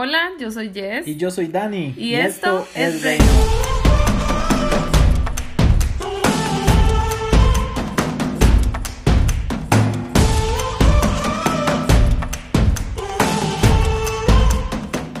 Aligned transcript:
Hola, 0.00 0.30
yo 0.38 0.52
soy 0.52 0.70
Jess. 0.72 1.08
Y 1.08 1.16
yo 1.16 1.28
soy 1.32 1.48
Dani. 1.48 1.92
Y, 1.96 2.14
esto, 2.14 2.68
es 2.76 3.02
Reino. 3.02 3.24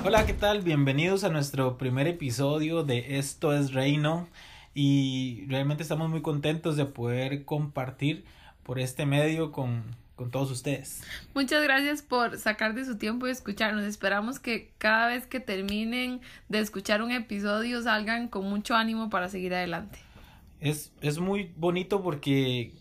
Hola, 0.04 0.24
¿qué 0.26 0.32
tal? 0.34 0.62
Bienvenidos 0.62 1.24
a 1.24 1.28
nuestro 1.30 1.76
primer 1.76 2.06
episodio 2.06 2.84
de 2.84 3.18
Esto 3.18 3.56
es 3.56 3.72
Reino. 3.72 4.28
Y 4.74 5.44
realmente 5.48 5.82
estamos 5.82 6.08
muy 6.08 6.22
contentos 6.22 6.76
de 6.76 6.84
poder 6.84 7.44
compartir 7.44 8.24
por 8.62 8.78
este 8.78 9.06
medio 9.06 9.50
con, 9.50 9.82
con 10.18 10.32
todos 10.32 10.50
ustedes. 10.50 11.00
Muchas 11.32 11.62
gracias 11.62 12.02
por 12.02 12.36
sacar 12.38 12.74
de 12.74 12.84
su 12.84 12.98
tiempo 12.98 13.28
y 13.28 13.30
escucharnos. 13.30 13.84
Esperamos 13.84 14.40
que 14.40 14.74
cada 14.76 15.06
vez 15.06 15.28
que 15.28 15.38
terminen 15.38 16.20
de 16.48 16.58
escuchar 16.58 17.02
un 17.02 17.12
episodio 17.12 17.80
salgan 17.80 18.26
con 18.26 18.44
mucho 18.44 18.74
ánimo 18.74 19.10
para 19.10 19.28
seguir 19.28 19.54
adelante. 19.54 20.00
Es, 20.58 20.92
es 21.00 21.20
muy 21.20 21.54
bonito 21.56 22.02
porque 22.02 22.74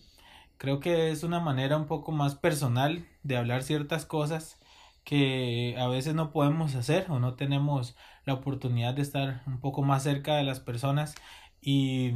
creo 0.58 0.80
que 0.80 1.12
es 1.12 1.22
una 1.22 1.40
manera 1.40 1.78
un 1.78 1.86
poco 1.86 2.12
más 2.12 2.34
personal 2.34 3.06
de 3.22 3.38
hablar 3.38 3.62
ciertas 3.62 4.08
cosas 4.08 4.60
que 5.04 5.76
a 5.78 5.88
veces 5.88 6.16
no 6.16 6.32
podemos 6.32 6.74
hacer 6.74 7.06
o 7.10 7.20
no 7.20 7.36
tenemos 7.36 7.96
la 8.26 8.34
oportunidad 8.34 8.96
de 8.96 9.04
estar 9.04 9.44
un 9.46 9.60
poco 9.60 9.84
más 9.84 10.02
cerca 10.02 10.36
de 10.38 10.44
las 10.44 10.60
personas 10.60 11.14
y 11.62 12.14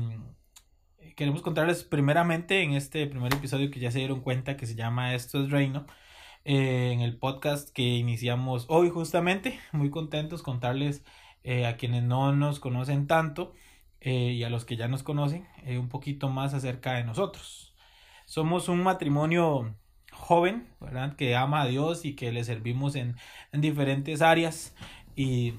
queremos 1.15 1.41
contarles 1.41 1.83
primeramente 1.83 2.63
en 2.63 2.73
este 2.73 3.07
primer 3.07 3.33
episodio 3.33 3.71
que 3.71 3.79
ya 3.79 3.91
se 3.91 3.99
dieron 3.99 4.21
cuenta 4.21 4.57
que 4.57 4.65
se 4.65 4.75
llama 4.75 5.13
Esto 5.15 5.43
es 5.43 5.51
Reino, 5.51 5.85
eh, 6.45 6.91
en 6.93 7.01
el 7.01 7.17
podcast 7.17 7.69
que 7.69 7.83
iniciamos 7.83 8.65
hoy 8.69 8.89
justamente, 8.89 9.59
muy 9.71 9.89
contentos 9.89 10.41
contarles 10.41 11.03
eh, 11.43 11.65
a 11.65 11.77
quienes 11.77 12.03
no 12.03 12.33
nos 12.33 12.59
conocen 12.59 13.07
tanto 13.07 13.53
eh, 13.99 14.31
y 14.33 14.43
a 14.43 14.49
los 14.49 14.65
que 14.65 14.77
ya 14.77 14.87
nos 14.87 15.03
conocen 15.03 15.47
un 15.67 15.89
poquito 15.89 16.29
más 16.29 16.53
acerca 16.53 16.93
de 16.93 17.03
nosotros. 17.03 17.75
Somos 18.25 18.69
un 18.69 18.81
matrimonio 18.83 19.75
joven, 20.11 20.67
¿verdad? 20.79 21.15
Que 21.15 21.35
ama 21.35 21.61
a 21.61 21.67
Dios 21.67 22.05
y 22.05 22.15
que 22.15 22.31
le 22.31 22.43
servimos 22.43 22.95
en, 22.95 23.15
en 23.51 23.61
diferentes 23.61 24.21
áreas 24.21 24.75
y, 25.15 25.53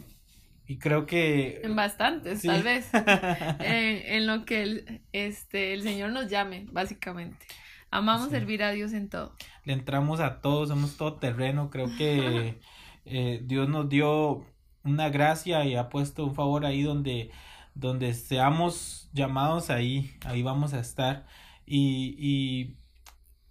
y, 0.67 0.79
creo 0.79 1.07
que... 1.07 1.61
En 1.63 1.77
bastantes, 1.77 2.43
tal 2.43 2.63
vez. 2.63 2.89
eh, 3.61 4.17
en 4.17 4.27
lo 4.27 4.45
que 4.45 4.63
el, 4.63 5.03
este, 5.13 5.75
el 5.75 5.83
Señor 5.83 6.11
nos 6.11 6.29
llame, 6.29 6.67
básicamente. 6.71 7.47
Amamos 7.91 8.27
sí. 8.27 8.31
servir 8.31 8.63
a 8.63 8.71
Dios 8.71 8.93
en 8.93 9.09
todo. 9.09 9.35
Le 9.65 9.75
entramos 9.75 10.21
a 10.21 10.41
todos, 10.41 10.71
somos 10.71 10.97
todo 10.97 11.15
terreno. 11.15 11.71
Creo 11.71 11.95
que 11.97 12.59
eh, 13.05 13.41
Dios 13.45 13.69
nos 13.69 13.89
dio 13.89 14.47
una 14.83 15.11
gracia 15.11 15.65
y 15.65 15.77
ha 15.77 15.89
puesto 15.89 16.25
un 16.25 16.35
favor 16.35 16.65
ahí 16.65 16.83
donde, 16.83 17.31
donde 17.75 18.15
seamos 18.15 19.11
llamados 19.13 19.71
ahí, 19.71 20.13
ahí 20.25 20.43
vamos 20.43 20.73
a 20.73 20.81
estar. 20.81 21.27
Y, 21.67 22.17
y 22.19 22.77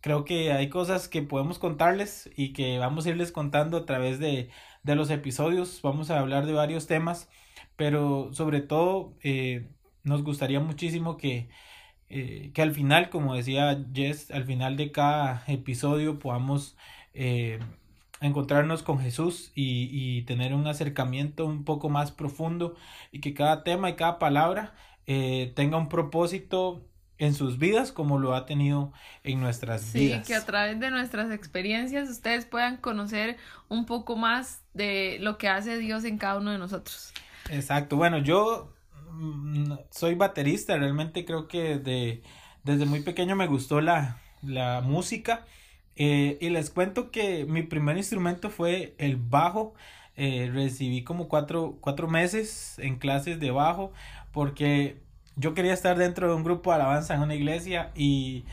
creo 0.01 0.25
que 0.25 0.51
hay 0.51 0.69
cosas 0.69 1.07
que 1.07 1.21
podemos 1.21 1.59
contarles 1.59 2.29
y 2.35 2.53
que 2.53 2.79
vamos 2.79 3.05
a 3.05 3.09
irles 3.09 3.31
contando 3.31 3.77
a 3.77 3.85
través 3.85 4.19
de, 4.19 4.49
de 4.83 4.95
los 4.95 5.09
episodios. 5.09 5.81
Vamos 5.81 6.09
a 6.09 6.19
hablar 6.19 6.45
de 6.45 6.53
varios 6.53 6.87
temas, 6.87 7.29
pero 7.75 8.33
sobre 8.33 8.61
todo 8.61 9.13
eh, 9.23 9.69
nos 10.03 10.23
gustaría 10.23 10.59
muchísimo 10.59 11.17
que, 11.17 11.49
eh, 12.09 12.51
que 12.53 12.61
al 12.61 12.71
final, 12.71 13.09
como 13.09 13.35
decía 13.35 13.85
Jess, 13.93 14.31
al 14.31 14.45
final 14.45 14.77
de 14.77 14.91
cada 14.91 15.43
episodio 15.47 16.19
podamos 16.19 16.77
eh, 17.13 17.59
encontrarnos 18.21 18.83
con 18.83 18.99
Jesús 18.99 19.51
y, 19.55 19.89
y, 19.91 20.23
tener 20.23 20.53
un 20.53 20.67
acercamiento 20.67 21.45
un 21.45 21.63
poco 21.65 21.89
más 21.89 22.11
profundo 22.11 22.75
y 23.11 23.19
que 23.19 23.33
cada 23.33 23.63
tema 23.63 23.89
y 23.89 23.95
cada 23.95 24.19
palabra 24.19 24.75
tenga 25.55 25.75
un 25.77 25.89
propósito 25.89 26.87
en 27.21 27.35
sus 27.35 27.59
vidas 27.59 27.91
como 27.91 28.17
lo 28.17 28.33
ha 28.33 28.47
tenido 28.47 28.91
en 29.23 29.39
nuestras 29.39 29.83
sí, 29.83 30.07
vidas. 30.07 30.25
Sí, 30.25 30.33
que 30.33 30.35
a 30.35 30.43
través 30.43 30.79
de 30.79 30.89
nuestras 30.89 31.31
experiencias 31.31 32.09
ustedes 32.09 32.45
puedan 32.45 32.77
conocer 32.77 33.37
un 33.69 33.85
poco 33.85 34.15
más 34.15 34.63
de 34.73 35.17
lo 35.21 35.37
que 35.37 35.47
hace 35.47 35.77
Dios 35.77 36.03
en 36.03 36.17
cada 36.17 36.39
uno 36.39 36.51
de 36.51 36.57
nosotros. 36.57 37.13
Exacto, 37.51 37.95
bueno, 37.95 38.17
yo 38.17 38.73
mm, 39.11 39.73
soy 39.91 40.15
baterista, 40.15 40.75
realmente 40.77 41.23
creo 41.23 41.47
que 41.47 41.77
de, 41.77 42.23
desde 42.63 42.87
muy 42.87 43.01
pequeño 43.01 43.35
me 43.35 43.45
gustó 43.45 43.81
la, 43.81 44.19
la 44.41 44.81
música 44.81 45.45
eh, 45.95 46.39
y 46.41 46.49
les 46.49 46.71
cuento 46.71 47.11
que 47.11 47.45
mi 47.45 47.61
primer 47.61 47.97
instrumento 47.97 48.49
fue 48.49 48.95
el 48.97 49.17
bajo. 49.17 49.75
Eh, 50.17 50.49
recibí 50.51 51.03
como 51.03 51.29
cuatro, 51.29 51.77
cuatro 51.81 52.07
meses 52.07 52.77
en 52.79 52.97
clases 52.97 53.39
de 53.39 53.51
bajo 53.51 53.93
porque 54.31 55.01
yo 55.35 55.53
quería 55.53 55.73
estar 55.73 55.97
dentro 55.97 56.27
de 56.29 56.35
un 56.35 56.43
grupo 56.43 56.71
de 56.71 56.75
alabanza 56.77 57.15
en 57.15 57.21
una 57.21 57.35
iglesia 57.35 57.91
y, 57.95 58.45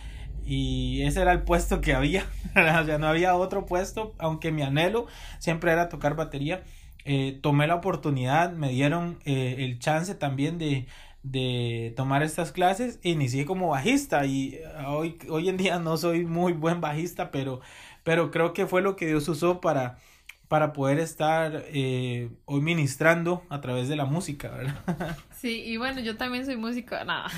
y 0.45 1.03
ese 1.03 1.21
era 1.23 1.33
el 1.33 1.43
puesto 1.43 1.81
que 1.81 1.95
había, 1.95 2.25
o 2.81 2.85
sea, 2.85 2.99
no 2.99 3.07
había 3.09 3.35
otro 3.37 3.67
puesto, 3.67 4.15
aunque 4.19 4.53
mi 4.53 4.63
anhelo 4.63 5.07
siempre 5.39 5.73
era 5.73 5.89
tocar 5.89 6.17
batería. 6.17 6.63
Eh, 7.05 7.39
tomé 7.43 7.67
la 7.67 7.77
oportunidad, 7.77 8.53
me 8.53 8.69
dieron 8.71 9.19
eh, 9.25 9.57
el 9.61 9.79
chance 9.79 10.15
también 10.15 10.59
de, 10.59 10.87
de 11.23 11.95
tomar 11.97 12.23
estas 12.23 12.53
clases, 12.53 12.99
inicié 13.03 13.47
como 13.47 13.69
bajista 13.69 14.27
y 14.27 14.59
hoy, 14.87 15.19
hoy 15.31 15.49
en 15.49 15.57
día 15.57 15.79
no 15.79 15.97
soy 15.97 16.27
muy 16.27 16.53
buen 16.53 16.81
bajista, 16.83 17.31
pero, 17.31 17.61
pero 18.05 18.31
creo 18.31 18.53
que 18.53 18.67
fue 18.67 18.83
lo 18.83 18.95
que 18.97 19.07
Dios 19.07 19.27
usó 19.29 19.61
para, 19.61 19.99
para 20.49 20.73
poder 20.73 20.99
estar 20.99 21.65
eh, 21.67 22.31
hoy 22.47 22.61
ministrando 22.63 23.45
a 23.51 23.61
través 23.61 23.89
de 23.89 23.97
la 23.97 24.07
música, 24.07 24.51
¿verdad? 24.51 25.17
Sí, 25.39 25.63
y 25.65 25.77
bueno, 25.77 26.01
yo 26.01 26.17
también 26.17 26.45
soy 26.47 26.57
músico, 26.57 26.97
nada, 27.05 27.31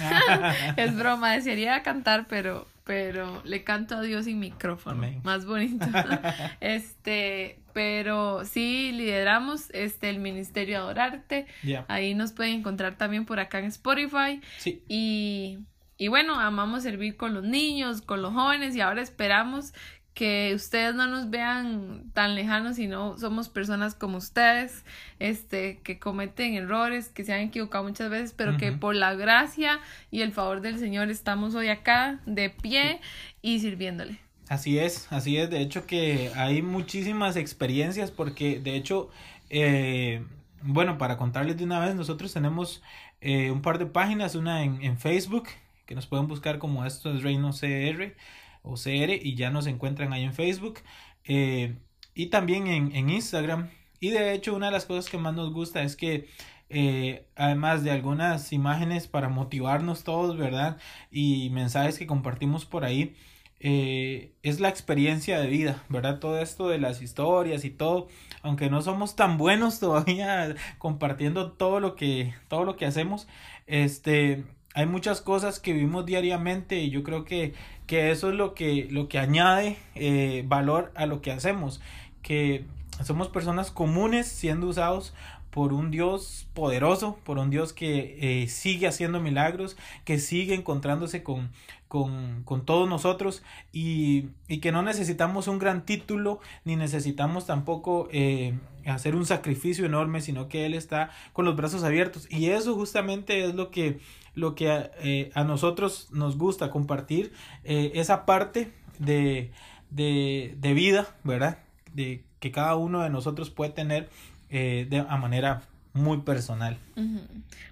es 0.79 0.97
broma, 0.97 1.33
desearía 1.33 1.83
cantar, 1.83 2.27
pero, 2.29 2.67
pero 2.85 3.43
le 3.45 3.63
canto 3.63 3.97
a 3.97 4.01
Dios 4.01 4.25
sin 4.25 4.39
micrófono, 4.39 4.97
Amén. 4.97 5.21
más 5.23 5.45
bonito, 5.45 5.85
este, 6.61 7.59
pero 7.75 8.47
sí 8.47 8.93
lideramos 8.93 9.69
este 9.75 10.09
el 10.09 10.19
Ministerio 10.19 10.79
Adorarte, 10.79 11.47
yeah. 11.63 11.85
ahí 11.89 12.15
nos 12.15 12.33
pueden 12.33 12.61
encontrar 12.61 12.97
también 12.97 13.27
por 13.27 13.39
acá 13.39 13.59
en 13.59 13.67
Spotify, 13.67 14.41
sí. 14.57 14.83
y, 14.89 15.59
y 15.99 16.09
bueno, 16.09 16.41
amamos 16.41 16.83
servir 16.85 17.19
con 17.19 17.35
los 17.35 17.45
niños, 17.45 18.01
con 18.01 18.23
los 18.23 18.33
jóvenes, 18.33 18.75
y 18.77 18.81
ahora 18.81 19.03
esperamos 19.03 19.75
que 20.15 20.53
ustedes 20.55 20.95
no 20.95 21.07
nos 21.07 21.31
vean 21.31 22.11
tan 22.13 22.35
lejanos, 22.35 22.77
sino 22.77 23.17
somos 23.19 23.49
personas 23.49 23.95
como 23.95 24.19
ustedes, 24.19 24.85
este, 25.19 25.79
que 25.83 25.99
cometen 25.99 26.55
errores, 26.55 27.09
que 27.09 27.25
se 27.25 27.33
han 27.33 27.41
equivocado 27.41 27.85
muchas 27.85 28.11
veces, 28.11 28.35
pero 28.37 28.53
uh 28.53 28.55
-huh. 28.55 28.59
que 28.59 28.73
por 28.73 28.95
la 28.95 29.15
gracia 29.15 29.81
y 30.11 30.23
el 30.23 30.33
favor 30.33 30.61
del 30.61 30.79
Señor 30.79 31.11
estamos 31.11 31.55
hoy 31.55 31.69
acá 31.69 32.21
de 32.27 32.51
pie 32.51 33.01
y 33.41 33.61
sirviéndole. 33.61 34.19
Así 34.49 34.79
es, 34.81 35.07
así 35.13 35.37
es, 35.37 35.49
de 35.49 35.61
hecho 35.61 35.87
que 35.87 36.33
hay 36.35 36.61
muchísimas 36.61 37.37
experiencias 37.37 38.11
porque 38.11 38.59
de 38.59 38.75
hecho, 38.75 39.09
eh, 39.49 40.25
bueno, 40.63 40.99
para 40.99 41.17
contarles 41.17 41.57
de 41.57 41.63
una 41.63 41.79
vez, 41.79 41.95
nosotros 41.95 42.33
tenemos 42.33 42.83
eh, 43.21 43.53
un 43.53 43.63
par 43.63 43.79
de 43.79 43.87
páginas, 43.87 44.35
una 44.35 44.65
en, 44.65 44.83
en 44.83 44.99
Facebook, 44.99 45.49
que 45.87 45.95
nos 45.95 46.07
pueden 46.07 46.27
buscar 46.27 46.59
como 46.59 46.85
esto 46.85 47.15
es 47.15 47.23
Reino 47.23 47.51
CR, 47.53 48.17
o 48.63 48.75
CR 48.75 49.13
y 49.23 49.35
ya 49.35 49.51
nos 49.51 49.67
encuentran 49.67 50.13
ahí 50.13 50.25
en 50.25 50.35
Facebook 50.35 50.81
eh, 51.25 51.77
y 52.15 52.27
también 52.27 52.67
en, 52.67 52.95
en, 52.95 53.11
Instagram. 53.11 53.71
Y 54.01 54.11
de 54.11 54.35
hecho 54.35 54.55
una 54.55 54.67
de 54.67 54.73
las 54.73 54.87
cosas 54.87 55.11
que 55.11 55.19
más 55.19 55.35
nos 55.35 55.53
gusta 55.53 55.83
es 55.83 55.97
que 55.97 56.29
eh, 56.71 57.27
además 57.35 57.83
de 57.83 57.91
algunas 57.91 58.53
imágenes 58.53 59.09
para 59.09 59.29
motivarnos 59.29 60.05
todos, 60.05 60.37
¿verdad? 60.37 60.79
Y 61.11 61.51
mensajes 61.51 61.99
que 61.99 62.07
compartimos 62.07 62.65
por 62.65 62.85
ahí, 62.85 63.17
eh, 63.59 64.35
es 64.43 64.61
la 64.61 64.69
experiencia 64.69 65.41
de 65.41 65.49
vida, 65.49 65.85
¿verdad? 65.89 66.21
Todo 66.21 66.41
esto 66.41 66.69
de 66.69 66.79
las 66.79 67.03
historias 67.03 67.65
y 67.65 67.71
todo, 67.71 68.09
aunque 68.43 68.71
no 68.71 68.83
somos 68.83 69.17
tan 69.17 69.37
buenos 69.37 69.81
todavía 69.81 70.55
compartiendo 70.79 71.53
todo 71.53 71.81
lo 71.81 71.97
que, 71.97 72.35
todo 72.49 72.65
lo 72.65 72.77
que 72.77 72.87
hacemos, 72.87 73.29
este 73.67 74.45
hay 74.75 74.87
muchas 74.87 75.21
cosas 75.21 75.59
que 75.59 75.73
vivimos 75.73 76.07
diariamente 76.07 76.79
y 76.79 76.91
yo 76.91 77.03
creo 77.03 77.25
que, 77.25 77.55
que 77.87 78.11
eso 78.11 78.31
es 78.31 78.37
lo 78.37 78.55
que, 78.55 78.87
lo 78.91 79.09
que 79.09 79.19
añade 79.19 79.77
eh, 79.95 80.45
valor 80.47 80.93
a 80.95 81.07
lo 81.07 81.21
que 81.21 81.33
hacemos, 81.33 81.81
que 82.23 82.65
somos 83.05 83.29
personas 83.29 83.71
comunes 83.71 84.29
siendo 84.29 84.67
usados 84.69 85.15
por 85.51 85.73
un 85.73 85.91
Dios 85.91 86.47
poderoso, 86.55 87.19
por 87.25 87.39
un 87.39 87.51
Dios 87.51 87.73
que 87.73 88.43
eh, 88.43 88.49
sigue 88.49 88.87
haciendo 88.87 89.21
milagros, 89.21 89.77
que 90.05 90.19
sigue 90.19 90.55
encontrándose 90.55 91.23
con, 91.23 91.51
con, 91.89 92.45
todos 92.65 92.89
nosotros 92.89 93.43
y, 93.73 94.29
y, 94.47 94.59
que 94.59 94.71
no 94.71 94.83
necesitamos 94.83 95.49
un 95.49 95.59
gran 95.59 95.85
título 95.85 96.41
ni 96.65 96.77
necesitamos 96.77 97.47
tampoco 97.47 98.09
eh, 98.13 98.57
hacer 98.87 99.17
un 99.17 99.27
sacrificio 99.27 99.85
enorme, 99.85 100.21
sino 100.21 100.49
que 100.49 100.67
Él 100.67 100.75
está 100.75 101.11
con 101.33 101.45
los 101.45 101.57
brazos 101.57 101.83
abiertos 101.83 102.29
y 102.31 102.51
eso 102.51 102.75
justamente 102.77 103.45
es 103.45 103.55
lo 103.57 103.73
que, 103.73 103.99
lo 104.35 104.55
que 104.55 104.91
eh, 105.01 105.33
a 105.35 105.43
nosotros 105.43 106.09
nos 106.13 106.39
gusta 106.39 106.71
compartir, 106.71 107.33
esa 107.65 108.25
parte 108.25 108.73
de, 109.01 109.51
de, 109.91 110.55
de 110.59 110.75
vida, 110.75 111.17
¿verdad? 111.25 111.59
De 111.93 112.23
que 112.39 112.53
cada 112.53 112.77
uno 112.77 113.03
de 113.03 113.11
nosotros 113.11 113.51
puede 113.51 113.71
tener 113.71 114.09
eh, 114.51 114.87
de 114.89 114.99
a 114.99 115.17
manera 115.17 115.63
muy 115.93 116.19
personal. 116.19 116.79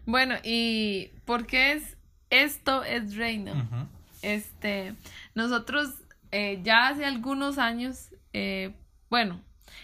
Bueno, 0.07 0.35
¿y 0.43 1.11
por 1.25 1.47
qué 1.47 1.73
es 1.73 1.97
esto 2.31 2.85
es 2.85 3.17
reino? 3.17 3.53
Este, 4.23 4.95
nosotros 5.35 5.95
eh, 6.31 6.61
ya 6.63 6.89
hace 6.89 7.05
algunos 7.05 7.59
años, 7.59 8.11
eh, 8.33 8.73
bueno, 9.09 9.41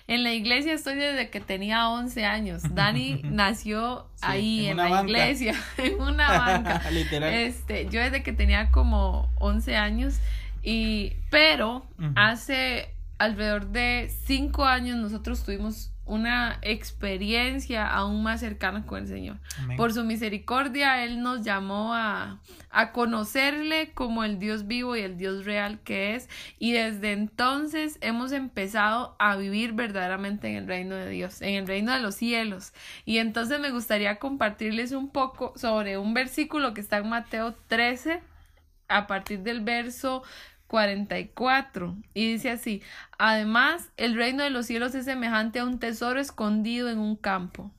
en 0.06 0.22
la 0.22 0.32
iglesia 0.32 0.74
estoy 0.74 0.96
desde 0.96 1.30
que 1.30 1.40
tenía 1.40 1.88
11 1.88 2.24
años. 2.24 2.62
Dani 2.74 3.22
nació 3.24 4.06
ahí 4.20 4.66
en, 4.66 4.76
la 4.76 5.02
iglesia, 5.02 5.54
en 5.78 6.00
una 6.00 6.38
banca. 6.38 6.82
Literal. 6.90 7.32
Este, 7.32 7.88
yo 7.88 8.00
desde 8.00 8.22
que 8.22 8.32
tenía 8.32 8.70
como 8.70 9.32
11 9.36 9.76
años 9.76 10.18
y 10.62 11.14
pero 11.30 11.86
hace 12.16 12.94
alrededor 13.18 13.68
de 13.68 14.10
5 14.24 14.64
años 14.64 14.96
nosotros 14.98 15.44
tuvimos 15.44 15.93
una 16.06 16.58
experiencia 16.60 17.86
aún 17.86 18.22
más 18.22 18.40
cercana 18.40 18.84
con 18.84 19.02
el 19.02 19.08
Señor. 19.08 19.38
Por 19.76 19.92
su 19.92 20.04
misericordia, 20.04 21.02
Él 21.02 21.22
nos 21.22 21.42
llamó 21.42 21.94
a, 21.94 22.40
a, 22.70 22.92
conocerle 22.92 23.92
como 23.92 24.22
el 24.22 24.38
Dios 24.38 24.66
vivo 24.66 24.96
y 24.96 25.00
el 25.00 25.16
Dios 25.16 25.46
real 25.46 25.80
que 25.80 26.14
es. 26.14 26.28
Y 26.58 26.72
desde 26.72 27.12
entonces 27.12 27.98
hemos 28.02 28.32
empezado 28.32 29.16
a 29.18 29.36
vivir 29.36 29.72
verdaderamente 29.72 30.48
en 30.48 30.56
el 30.56 30.66
reino 30.66 30.94
de 30.94 31.08
Dios, 31.08 31.40
en 31.40 31.54
el 31.54 31.66
reino 31.66 31.92
de 31.92 32.00
los 32.00 32.14
cielos. 32.16 32.74
Y 33.06 33.18
entonces 33.18 33.58
me 33.58 33.70
gustaría 33.70 34.18
compartirles 34.18 34.92
un 34.92 35.08
poco 35.08 35.54
sobre 35.56 35.96
un 35.96 36.12
versículo 36.12 36.74
que 36.74 36.82
está 36.82 36.98
en 36.98 37.08
Mateo 37.08 37.54
13, 37.68 38.20
a 38.88 39.06
partir 39.06 39.40
del 39.40 39.62
verso 39.62 40.22
44 40.74 41.96
y 42.14 42.32
dice 42.32 42.50
así, 42.50 42.82
además 43.16 43.92
el 43.96 44.16
reino 44.16 44.42
de 44.42 44.50
los 44.50 44.66
cielos 44.66 44.92
es 44.96 45.04
semejante 45.04 45.60
a 45.60 45.64
un 45.64 45.78
tesoro 45.78 46.18
escondido 46.18 46.88
en 46.88 46.98
un 46.98 47.14
campo 47.14 47.70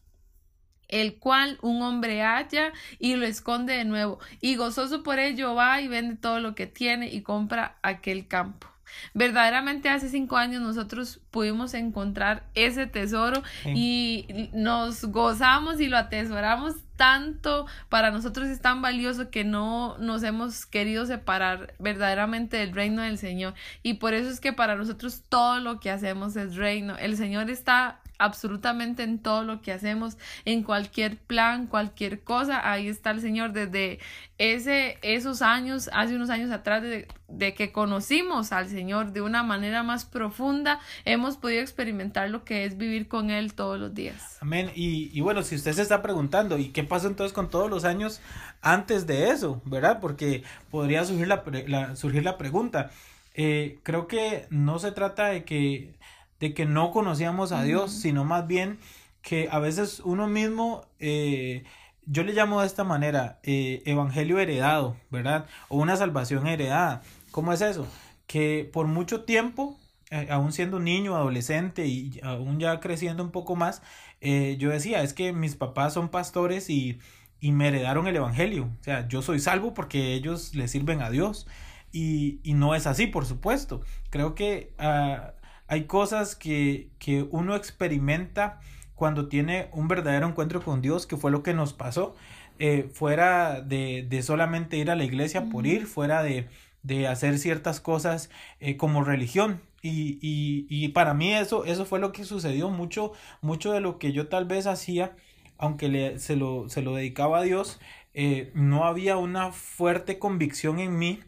el 0.88 1.16
cual 1.16 1.58
un 1.62 1.82
hombre 1.82 2.22
halla 2.22 2.72
y 2.98 3.16
lo 3.16 3.26
esconde 3.26 3.74
de 3.74 3.84
nuevo, 3.84 4.20
y 4.40 4.56
gozoso 4.56 5.04
por 5.04 5.20
ello 5.20 5.56
va 5.56 5.82
y 5.82 5.90
vende 5.90 6.16
todo 6.16 6.40
lo 6.40 6.56
que 6.56 6.68
tiene 6.68 7.10
y 7.10 7.22
compra 7.22 7.76
aquel 7.82 8.30
campo. 8.30 8.68
Verdaderamente 9.14 9.90
hace 9.90 10.08
cinco 10.08 10.38
años 10.38 10.62
nosotros 10.62 11.20
pudimos 11.32 11.74
encontrar 11.74 12.44
ese 12.54 12.88
tesoro 12.88 13.44
y 13.66 14.50
nos 14.54 15.04
gozamos 15.06 15.82
y 15.82 15.90
lo 15.90 15.98
atesoramos 15.98 16.76
tanto, 16.96 17.66
para 17.90 18.12
nosotros 18.12 18.48
es 18.48 18.62
tan 18.62 18.82
valioso 18.82 19.30
que 19.30 19.44
no 19.44 19.98
nos 19.98 20.24
hemos 20.24 20.66
querido 20.66 21.06
separar 21.06 21.74
verdaderamente 21.80 22.58
del 22.58 22.74
reino 22.74 23.02
del 23.02 23.18
Señor. 23.18 23.54
Y 23.84 23.96
por 23.96 24.14
eso 24.14 24.30
es 24.30 24.40
que 24.40 24.54
para 24.54 24.76
nosotros 24.76 25.24
todo 25.30 25.60
lo 25.60 25.80
que 25.80 25.92
hacemos 25.92 26.36
es 26.36 26.56
reino. 26.56 26.98
El 26.98 27.18
Señor 27.18 27.50
está 27.50 28.02
absolutamente 28.18 29.04
en 29.04 29.20
todo 29.20 29.44
lo 29.44 29.62
que 29.62 29.72
hacemos, 29.72 30.18
en 30.46 30.64
cualquier 30.64 31.18
plan, 31.18 31.68
cualquier 31.68 32.24
cosa, 32.24 32.70
ahí 32.70 32.88
está 32.88 33.12
el 33.12 33.22
Señor 33.22 33.54
desde 33.54 34.00
ese, 34.38 34.98
esos 35.02 35.42
años, 35.42 35.90
hace 35.94 36.16
unos 36.16 36.30
años 36.30 36.52
atrás 36.52 36.82
de, 36.82 37.08
de, 37.28 37.54
que 37.54 37.72
conocimos 37.72 38.52
al 38.52 38.68
Señor 38.68 39.14
de 39.14 39.22
una 39.22 39.44
manera 39.44 39.84
más 39.84 40.06
profunda, 40.06 40.80
hemos 41.06 41.38
podido 41.38 41.62
experimentar 41.62 42.30
lo 42.30 42.44
que 42.44 42.66
es 42.66 42.78
vivir 42.78 43.08
con 43.08 43.30
Él 43.30 43.54
todos 43.54 43.80
los 43.80 43.94
días. 43.94 44.38
Amén. 44.42 44.72
Y, 44.76 45.10
y 45.18 45.22
bueno, 45.22 45.42
si 45.42 45.56
usted 45.56 45.72
se 45.74 45.82
está 45.82 46.02
preguntando, 46.02 46.58
¿y 46.58 46.70
qué 46.70 46.84
pasó 46.84 47.08
entonces 47.08 47.34
con 47.34 47.50
todos 47.50 47.70
los 47.70 47.86
años 47.86 48.22
antes 48.62 49.08
de 49.08 49.30
eso? 49.30 49.62
¿Verdad? 49.66 50.00
Porque 50.02 50.44
podría 50.70 51.06
surgir 51.06 51.28
la, 51.28 51.96
surgir 51.96 52.24
la 52.24 52.38
pregunta. 52.38 52.92
Eh, 53.34 53.80
creo 53.84 54.08
que 54.08 54.48
no 54.50 54.80
se 54.80 54.92
trata 54.92 55.28
de 55.28 55.44
que 55.44 55.94
de 56.40 56.54
que 56.54 56.66
no 56.66 56.92
conocíamos 56.92 57.52
a 57.52 57.64
Dios, 57.64 57.92
sino 57.92 58.24
más 58.26 58.48
bien 58.48 58.80
que 59.22 59.48
a 59.52 59.60
veces 59.60 60.02
uno 60.04 60.28
mismo, 60.28 60.86
eh, 61.00 61.64
yo 62.06 62.24
le 62.24 62.34
llamo 62.34 62.62
de 62.62 62.68
esta 62.68 62.84
manera, 62.84 63.40
eh, 63.44 63.82
evangelio 63.86 64.40
heredado, 64.40 64.98
¿verdad? 65.10 65.48
O 65.70 65.78
una 65.78 65.96
salvación 65.96 66.46
heredada. 66.48 67.02
¿Cómo 67.32 67.52
es 67.52 67.62
eso? 67.62 67.88
Que 68.28 68.70
por 68.72 68.88
mucho 68.88 69.24
tiempo, 69.24 69.80
eh, 70.12 70.28
aún 70.30 70.52
siendo 70.52 70.80
niño, 70.80 71.16
adolescente 71.16 71.88
y 71.88 72.20
aún 72.22 72.60
ya 72.60 72.80
creciendo 72.80 73.24
un 73.24 73.32
poco 73.32 73.56
más, 73.56 73.82
yo 74.22 74.70
decía, 74.72 75.04
es 75.04 75.14
que 75.14 75.34
mis 75.34 75.56
papás 75.56 75.94
son 75.94 76.10
pastores 76.10 76.72
y, 76.72 76.98
y 77.40 77.52
me 77.52 77.68
heredaron 77.68 78.08
el 78.08 78.16
evangelio. 78.16 78.72
O 78.82 78.84
sea, 78.84 79.08
yo 79.08 79.22
soy 79.22 79.40
salvo 79.40 79.76
porque 79.76 80.14
ellos 80.14 80.56
le 80.56 80.68
sirven 80.68 81.02
a 81.02 81.12
Dios. 81.12 81.46
Y, 81.92 82.40
y 82.44 82.56
no 82.56 82.74
es 82.74 82.88
así, 82.88 83.06
por 83.08 83.26
supuesto. 83.26 83.82
Creo 84.10 84.34
que 84.34 84.74
uh, 84.80 85.32
hay 85.68 85.86
cosas 85.86 86.36
que, 86.36 86.90
que 87.00 87.24
uno 87.24 87.56
experimenta 87.56 88.60
cuando 88.96 89.28
tiene 89.28 89.70
un 89.74 89.88
verdadero 89.88 90.28
encuentro 90.28 90.62
con 90.62 90.82
Dios, 90.82 91.06
que 91.06 91.18
fue 91.18 91.32
lo 91.32 91.44
que 91.44 91.54
nos 91.54 91.74
pasó, 91.74 92.16
eh, 92.60 92.90
fuera 92.94 93.62
de, 93.62 94.06
de, 94.10 94.22
solamente 94.24 94.78
ir 94.78 94.90
a 94.90 94.96
la 94.96 95.04
iglesia 95.04 95.50
por 95.52 95.68
ir, 95.68 95.86
fuera 95.88 96.24
de, 96.24 96.48
de 96.84 97.08
hacer 97.08 97.38
ciertas 97.38 97.82
cosas 97.82 98.30
eh, 98.60 98.78
como 98.78 99.04
religión. 99.04 99.62
Y, 99.82 100.18
y, 100.22 100.66
y, 100.70 100.90
para 100.90 101.14
mí 101.14 101.34
eso, 101.34 101.66
eso 101.66 101.86
fue 101.86 102.00
lo 102.00 102.12
que 102.12 102.24
sucedió, 102.24 102.70
mucho, 102.70 103.12
mucho 103.42 103.72
de 103.72 103.82
lo 103.82 104.00
que 104.00 104.14
yo 104.14 104.30
tal 104.30 104.46
vez 104.46 104.66
hacía, 104.68 105.16
aunque 105.58 105.90
le, 105.90 106.20
se, 106.20 106.36
lo, 106.36 106.70
se 106.70 106.82
lo 106.82 106.96
dedicaba 106.96 107.40
a 107.40 107.44
Dios, 107.44 107.80
eh, 108.14 108.52
no 108.56 108.86
había 108.86 109.18
una 109.18 109.52
fuerte 109.52 110.18
convicción 110.20 110.80
en 110.80 110.98
mí 110.98 111.20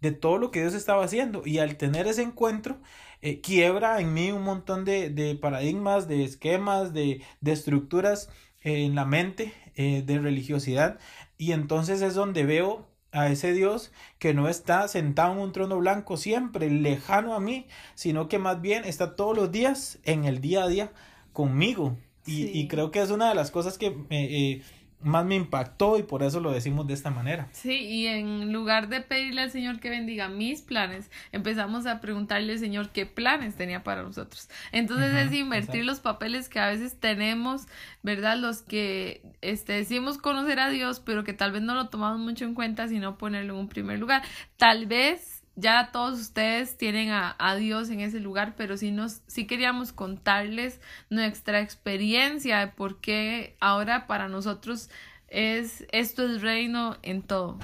de 0.00 0.12
todo 0.12 0.38
lo 0.38 0.50
que 0.50 0.60
Dios 0.60 0.74
estaba 0.74 1.04
haciendo. 1.04 1.42
Y 1.44 1.58
al 1.58 1.76
tener 1.76 2.06
ese 2.06 2.22
encuentro, 2.22 2.78
eh, 3.24 3.40
quiebra 3.40 4.00
en 4.00 4.12
mí 4.12 4.30
un 4.32 4.42
montón 4.42 4.84
de, 4.84 5.08
de 5.08 5.34
paradigmas, 5.34 6.08
de 6.08 6.24
esquemas, 6.24 6.92
de, 6.92 7.22
de 7.40 7.52
estructuras 7.52 8.28
eh, 8.60 8.84
en 8.84 8.94
la 8.94 9.06
mente 9.06 9.54
eh, 9.76 10.02
de 10.04 10.18
religiosidad. 10.18 10.98
Y 11.38 11.52
entonces 11.52 12.02
es 12.02 12.14
donde 12.14 12.44
veo 12.44 12.86
a 13.12 13.28
ese 13.28 13.54
Dios 13.54 13.92
que 14.18 14.34
no 14.34 14.46
está 14.50 14.86
sentado 14.88 15.32
en 15.32 15.38
un 15.38 15.52
trono 15.52 15.78
blanco 15.78 16.18
siempre, 16.18 16.68
lejano 16.68 17.34
a 17.34 17.40
mí, 17.40 17.66
sino 17.94 18.28
que 18.28 18.38
más 18.38 18.60
bien 18.60 18.84
está 18.84 19.16
todos 19.16 19.34
los 19.34 19.50
días 19.50 20.00
en 20.04 20.26
el 20.26 20.42
día 20.42 20.64
a 20.64 20.68
día 20.68 20.92
conmigo. 21.32 21.96
Y, 22.26 22.46
y 22.48 22.68
creo 22.68 22.90
que 22.90 23.00
es 23.00 23.10
una 23.10 23.30
de 23.30 23.34
las 23.34 23.50
cosas 23.50 23.78
que 23.78 23.96
eh, 24.10 24.62
más 25.04 25.24
me 25.24 25.36
impactó 25.36 25.98
y 25.98 26.02
por 26.02 26.22
eso 26.22 26.40
lo 26.40 26.50
decimos 26.50 26.86
de 26.86 26.94
esta 26.94 27.10
manera. 27.10 27.48
Sí, 27.52 27.72
y 27.72 28.06
en 28.06 28.52
lugar 28.52 28.88
de 28.88 29.00
pedirle 29.00 29.42
al 29.42 29.50
Señor 29.50 29.80
que 29.80 29.90
bendiga 29.90 30.28
mis 30.28 30.62
planes, 30.62 31.10
empezamos 31.32 31.86
a 31.86 32.00
preguntarle 32.00 32.54
al 32.54 32.58
Señor 32.58 32.90
qué 32.90 33.06
planes 33.06 33.54
tenía 33.54 33.84
para 33.84 34.02
nosotros. 34.02 34.48
Entonces 34.72 35.12
es 35.14 35.32
invertir 35.32 35.84
los 35.84 36.00
papeles 36.00 36.48
que 36.48 36.60
a 36.60 36.68
veces 36.68 36.98
tenemos, 36.98 37.66
¿verdad? 38.02 38.38
Los 38.38 38.62
que 38.62 39.22
este, 39.42 39.74
decimos 39.74 40.18
conocer 40.18 40.58
a 40.60 40.70
Dios, 40.70 41.00
pero 41.00 41.24
que 41.24 41.32
tal 41.32 41.52
vez 41.52 41.62
no 41.62 41.74
lo 41.74 41.88
tomamos 41.88 42.20
mucho 42.20 42.44
en 42.44 42.54
cuenta, 42.54 42.88
sino 42.88 43.18
ponerlo 43.18 43.54
en 43.54 43.60
un 43.60 43.68
primer 43.68 43.98
lugar. 43.98 44.22
Tal 44.56 44.86
vez 44.86 45.33
ya 45.56 45.90
todos 45.92 46.20
ustedes 46.20 46.76
tienen 46.76 47.10
a, 47.10 47.36
a, 47.38 47.54
Dios 47.56 47.90
en 47.90 48.00
ese 48.00 48.20
lugar, 48.20 48.54
pero 48.56 48.76
sí, 48.76 48.90
nos, 48.90 49.22
sí 49.26 49.46
queríamos 49.46 49.92
contarles 49.92 50.80
nuestra 51.10 51.60
experiencia 51.60 52.60
de 52.60 52.68
por 52.68 53.00
qué 53.00 53.56
ahora 53.60 54.06
para 54.06 54.28
nosotros 54.28 54.90
es 55.28 55.86
esto 55.90 56.24
es 56.24 56.42
reino 56.42 56.96
en 57.02 57.22
todo. 57.22 57.58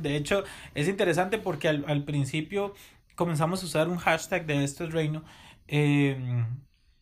De 0.00 0.16
hecho, 0.16 0.44
es 0.74 0.88
interesante 0.88 1.38
porque 1.38 1.68
al, 1.68 1.84
al, 1.86 2.04
principio 2.04 2.74
comenzamos 3.14 3.62
a 3.62 3.66
usar 3.66 3.88
un 3.88 3.98
hashtag 3.98 4.46
de 4.46 4.64
esto 4.64 4.84
es 4.84 4.92
reino 4.92 5.22
eh, 5.68 6.44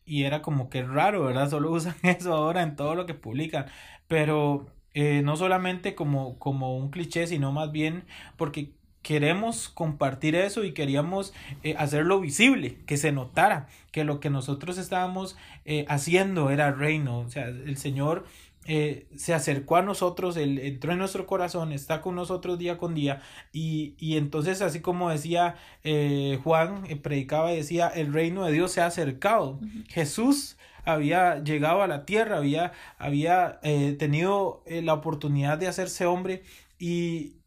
y 0.05 0.23
era 0.23 0.41
como 0.41 0.69
que 0.69 0.83
raro, 0.83 1.23
¿verdad? 1.23 1.49
Solo 1.49 1.71
usan 1.71 1.95
eso 2.03 2.33
ahora 2.33 2.63
en 2.63 2.75
todo 2.75 2.95
lo 2.95 3.05
que 3.05 3.13
publican, 3.13 3.65
pero 4.07 4.67
eh, 4.93 5.21
no 5.23 5.37
solamente 5.37 5.95
como, 5.95 6.37
como 6.39 6.75
un 6.77 6.89
cliché, 6.89 7.27
sino 7.27 7.51
más 7.51 7.71
bien 7.71 8.05
porque 8.37 8.73
queremos 9.09 9.69
compartir 9.69 10.35
eso 10.35 10.63
y 10.63 10.73
queríamos 10.73 11.33
eh, 11.63 11.73
hacerlo 11.79 12.19
visible, 12.19 12.77
que 12.85 12.95
se 12.95 13.11
notara 13.11 13.67
que 13.91 14.03
lo 14.03 14.19
que 14.19 14.29
nosotros 14.29 14.77
estábamos 14.77 15.35
eh, 15.65 15.83
haciendo 15.89 16.51
era 16.51 16.71
reino, 16.71 17.21
o 17.21 17.27
sea, 17.27 17.47
el 17.47 17.75
Señor 17.77 18.25
eh, 18.67 19.07
se 19.15 19.33
acercó 19.33 19.77
a 19.77 19.81
nosotros, 19.81 20.37
él 20.37 20.59
entró 20.59 20.91
en 20.91 20.99
nuestro 20.99 21.25
corazón, 21.25 21.71
está 21.71 22.01
con 22.01 22.13
nosotros 22.13 22.59
día 22.59 22.77
con 22.77 22.93
día. 22.93 23.23
Y, 23.51 23.95
y 23.97 24.17
entonces 24.17 24.61
así 24.61 24.79
como 24.79 25.09
decía 25.09 25.55
Juan, 26.43 26.83
predicaba 27.01 27.51
y 27.51 27.55
decía, 27.55 27.87
el 27.87 28.13
reino 28.13 28.45
de 28.45 28.51
Dios 28.51 28.73
se 28.73 28.81
ha 28.81 28.85
acercado, 28.85 29.59
Jesús 29.87 30.55
había 30.85 31.43
llegado 31.43 31.81
a 31.81 31.87
la 31.87 32.05
tierra, 32.05 32.37
había, 32.37 32.73
había 32.99 33.59
tenido 33.97 34.63
la 34.67 34.93
oportunidad 34.93 35.57
de 35.57 35.67
hacerse 35.67 36.05
hombre 36.05 36.43
y, 36.77 37.38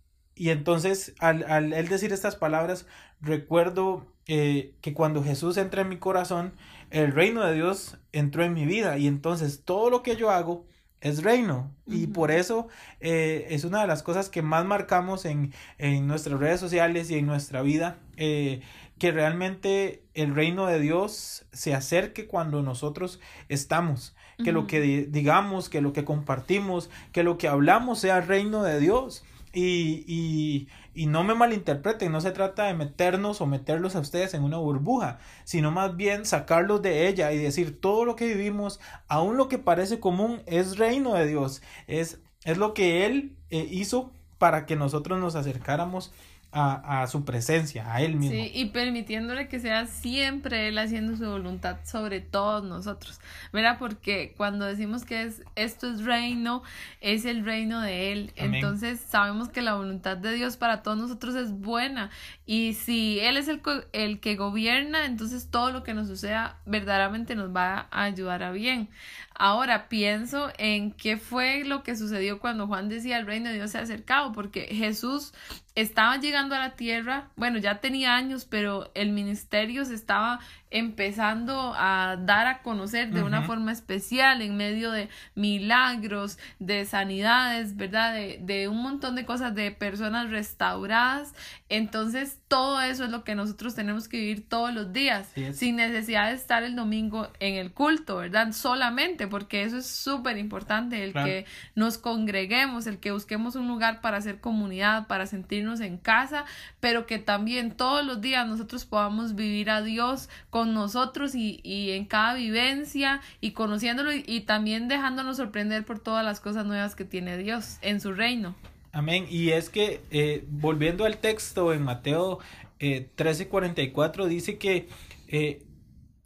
y 0.43 0.51
entonces, 0.51 1.15
al, 1.21 1.49
al 1.49 1.73
él 1.73 1.87
decir 1.87 2.13
estas 2.13 2.35
palabras, 2.35 2.85
recuerdo 3.21 4.05
eh, 4.27 4.75
que 4.81 4.93
cuando 4.93 5.23
Jesús 5.23 5.57
entra 5.57 5.83
en 5.83 5.89
mi 5.89 5.99
corazón, 5.99 6.53
el 6.91 7.13
reino 7.13 7.47
de 7.47 7.55
Dios 7.55 7.97
entró 8.11 8.43
en 8.43 8.53
mi 8.53 8.67
vida. 8.67 8.99
Y 8.99 9.07
entonces 9.07 9.63
todo 9.65 9.89
lo 9.89 10.03
que 10.03 10.17
yo 10.17 10.33
hago 10.33 10.67
es 11.01 11.23
reino. 11.23 11.71
Y 11.87 12.09
por 12.09 12.33
eso 12.33 12.67
eh, 12.99 13.47
es 13.51 13.63
una 13.63 13.83
de 13.83 13.87
las 13.87 14.03
cosas 14.03 14.31
que 14.31 14.43
más 14.43 14.65
marcamos 14.65 15.27
en, 15.27 15.55
en 15.79 16.09
nuestras 16.09 16.41
redes 16.41 16.59
sociales 16.59 17.09
y 17.13 17.19
en 17.19 17.27
nuestra 17.27 17.63
vida. 17.63 17.99
Eh, 18.17 18.63
que 18.99 19.13
realmente 19.13 20.03
el 20.15 20.35
reino 20.35 20.67
de 20.67 20.81
Dios 20.81 21.47
se 21.53 21.73
acerque 21.73 22.27
cuando 22.27 22.63
nosotros 22.63 23.21
estamos. 23.49 24.17
que 24.43 24.51
lo 24.51 24.67
que 24.67 24.81
digamos, 24.81 25.69
que 25.69 25.81
lo 25.81 25.93
que 25.93 26.05
compartimos, 26.05 26.91
que 27.13 27.23
lo 27.23 27.39
que 27.39 27.47
hablamos 27.47 28.01
sea 28.01 28.19
el 28.19 28.27
reino 28.27 28.65
de 28.65 28.81
Dios. 28.81 29.25
Y, 29.53 30.05
y, 30.07 30.69
y, 30.95 31.07
no 31.07 31.25
me 31.25 31.35
malinterpreten, 31.35 32.11
no 32.11 32.23
se 32.23 32.31
trata 32.31 32.65
de 32.65 32.75
meternos 32.75 33.41
o 33.41 33.47
meterlos 33.47 33.95
a 33.95 34.01
ustedes 34.01 34.33
en 34.33 34.45
una 34.45 34.57
burbuja, 34.57 35.19
sino 35.45 35.71
más 35.71 35.95
bien 35.95 36.25
sacarlos 36.25 36.81
de 36.81 37.07
ella 37.07 37.33
y 37.33 37.39
decir 37.39 37.79
todo 37.79 38.07
lo 38.07 38.17
que 38.17 38.27
vivimos, 38.27 38.81
aun 39.09 39.37
lo 39.37 39.49
que 39.49 39.59
parece 39.59 40.01
común, 40.01 40.43
es 40.47 40.79
reino 40.79 41.13
de 41.13 41.27
Dios, 41.27 41.63
es, 41.87 42.21
es 42.45 42.57
lo 42.57 42.73
que 42.73 43.05
Él 43.05 43.37
eh, 43.51 43.69
hizo 43.71 44.11
para 44.39 44.65
que 44.65 44.75
nosotros 44.75 45.21
nos 45.21 45.35
acercáramos 45.35 46.13
a, 46.53 47.03
a, 47.03 47.07
su 47.07 47.25
presencia, 47.25 47.93
a 47.93 48.03
Él 48.03 48.17
mismo. 48.17 48.37
Sí, 48.37 48.51
y 48.55 48.67
permitiéndole 48.67 49.49
que 49.49 49.59
sea 49.59 49.87
siempre 49.87 50.69
Él 50.69 50.79
haciendo 50.79 51.17
su 51.17 51.25
voluntad 51.25 51.79
sobre 51.85 52.21
todos 52.21 52.63
nosotros, 52.63 53.21
¿verdad? 53.53 53.79
Porque 53.79 54.35
cuando 54.37 54.67
decimos 54.67 55.05
que 55.05 55.23
es, 55.23 55.43
esto 55.57 55.91
es 55.91 56.05
reino, 56.05 56.63
es 57.01 57.25
el 57.25 57.45
reino 57.45 57.81
de 57.81 58.13
Él. 58.13 58.33
Entonces 58.37 59.01
sabemos 59.01 59.49
que 59.49 59.63
la 59.63 59.75
voluntad 59.75 60.19
de 60.19 60.35
Dios 60.35 60.59
para 60.59 60.83
todos 60.83 60.99
nosotros 60.99 61.35
es 61.35 61.53
buena. 61.53 62.11
Y 62.45 62.75
si 62.75 63.19
Él 63.21 63.39
es 63.39 63.49
el, 63.49 63.63
el 63.93 64.21
que 64.21 64.37
gobierna, 64.37 65.07
entonces 65.07 65.49
todo 65.51 65.73
lo 65.73 65.83
que 65.83 65.95
nos 65.95 66.07
suceda 66.07 66.59
verdaderamente 66.67 67.35
nos 67.35 67.55
va 67.55 67.89
a 67.91 68.03
ayudar 68.03 68.43
a 68.43 68.53
bien. 68.53 68.91
Ahora 69.35 69.89
pienso 69.89 70.51
en 70.59 70.93
qué 70.93 71.17
fue 71.17 71.65
lo 71.65 71.83
que 71.83 71.97
sucedió 71.97 72.39
cuando 72.39 72.67
Juan 72.67 72.89
decía 72.89 73.19
el 73.19 73.27
reino 73.27 73.49
de 73.49 73.57
Dios 73.57 73.71
se 73.71 73.79
ha 73.79 73.83
acercado, 73.83 74.33
porque 74.33 74.67
Jesús 74.67 75.33
estaba 75.75 76.19
llegando 76.19 76.55
a 76.55 76.59
la 76.59 76.77
tierra, 76.77 77.31
bueno, 77.37 77.59
ya 77.59 77.81
tenía 77.81 78.15
años, 78.15 78.45
pero 78.45 78.91
el 78.95 79.12
ministerio 79.12 79.85
se 79.85 79.95
estaba 79.95 80.41
empezando 80.73 81.75
a 81.76 82.17
dar 82.19 82.47
a 82.47 82.62
conocer 82.62 83.11
de 83.11 83.23
una 83.23 83.43
forma 83.43 83.73
especial 83.73 84.41
en 84.41 84.57
medio 84.57 84.91
de 84.91 85.09
milagros, 85.35 86.38
de 86.59 86.85
sanidades, 86.87 87.76
¿verdad? 87.76 88.14
De, 88.14 88.38
de, 88.43 88.69
un 88.69 88.83
montón 88.83 89.14
de 89.14 89.26
cosas, 89.26 89.55
de 89.55 89.71
personas 89.71 90.31
restauradas. 90.31 91.35
Entonces, 91.69 92.38
todo 92.49 92.81
eso 92.81 93.05
es 93.05 93.11
lo 93.11 93.25
que 93.25 93.35
nosotros 93.35 93.75
tenemos 93.75 94.09
que 94.09 94.19
vivir 94.19 94.49
todos 94.49 94.75
los 94.75 94.93
días, 94.93 95.31
sin 95.52 95.76
necesidad 95.76 96.29
de 96.29 96.35
estar 96.35 96.62
el 96.62 96.76
domingo 96.76 97.29
en 97.41 97.55
el 97.55 97.73
culto, 97.73 98.17
¿verdad? 98.17 98.52
Solamente, 98.52 99.26
porque 99.26 99.64
eso 99.64 99.79
es 99.79 99.87
súper 99.87 100.37
importante, 100.38 101.05
el 101.05 101.12
que 101.12 101.47
nos 101.75 101.99
congreguemos, 101.99 102.87
el 102.87 102.99
que 102.99 103.11
busquemos 103.11 103.57
un 103.57 103.69
lugar 103.69 104.00
para 104.00 104.19
hacer 104.19 104.41
comunidad, 104.41 105.07
para 105.07 105.26
sentirnos 105.26 105.81
en 105.81 105.97
casa, 105.99 106.45
pero 106.81 107.07
que 107.07 107.19
también 107.19 107.73
todos 107.73 108.05
los 108.05 108.21
días 108.21 108.47
nosotros 108.47 108.85
podamos 108.85 109.35
vivir 109.35 109.71
a 109.71 109.83
Dios 109.83 110.29
con 110.50 110.62
nosotros 110.66 111.35
y, 111.35 111.61
en 111.64 112.04
cada 112.04 112.35
vivencia 112.35 113.21
y 113.40 113.52
conociéndolo 113.52 114.12
y, 114.12 114.40
también 114.40 114.88
dejándonos 114.88 115.37
sorprender 115.37 115.85
por 115.85 115.99
todas 115.99 116.25
las 116.25 116.40
cosas 116.40 116.66
nuevas 116.66 116.95
que 116.95 117.04
tiene 117.04 117.37
Dios 117.37 117.78
en 117.83 118.00
su 118.00 118.12
reino. 118.12 118.54
Amén. 118.92 119.26
Y 119.31 119.50
es 119.50 119.71
que 119.71 120.00
eh, 120.11 120.45
volviendo 120.49 121.04
al 121.04 121.19
texto 121.19 121.73
en 121.73 121.83
Mateo 121.83 122.40
eh, 122.78 123.09
13:44 123.16 124.26
dice 124.26 124.59
que 124.59 124.88
eh, 125.28 125.62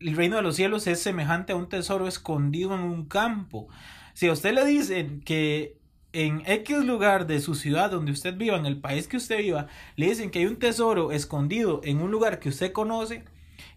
el 0.00 0.16
reino 0.16 0.36
de 0.36 0.42
los 0.42 0.56
cielos 0.56 0.86
es 0.86 1.00
semejante 1.00 1.52
a 1.52 1.56
un 1.56 1.68
tesoro 1.68 2.08
escondido 2.08 2.74
en 2.74 2.80
un 2.80 3.04
campo. 3.06 3.68
Si 4.14 4.26
a 4.26 4.32
usted 4.32 4.54
le 4.54 4.64
dicen 4.64 5.20
que 5.20 5.76
en 6.12 6.42
X 6.46 6.84
lugar 6.84 7.26
de 7.26 7.40
su 7.40 7.54
ciudad 7.54 7.90
donde 7.90 8.12
usted 8.12 8.36
viva, 8.36 8.56
en 8.56 8.64
el 8.64 8.80
país 8.80 9.06
que 9.06 9.18
usted 9.18 9.38
viva, 9.38 9.66
le 9.96 10.08
dicen 10.08 10.30
que 10.30 10.38
hay 10.38 10.46
un 10.46 10.56
tesoro 10.56 11.12
escondido 11.12 11.82
en 11.84 12.00
un 12.00 12.10
lugar 12.10 12.38
que 12.38 12.48
usted 12.48 12.72
conoce, 12.72 13.24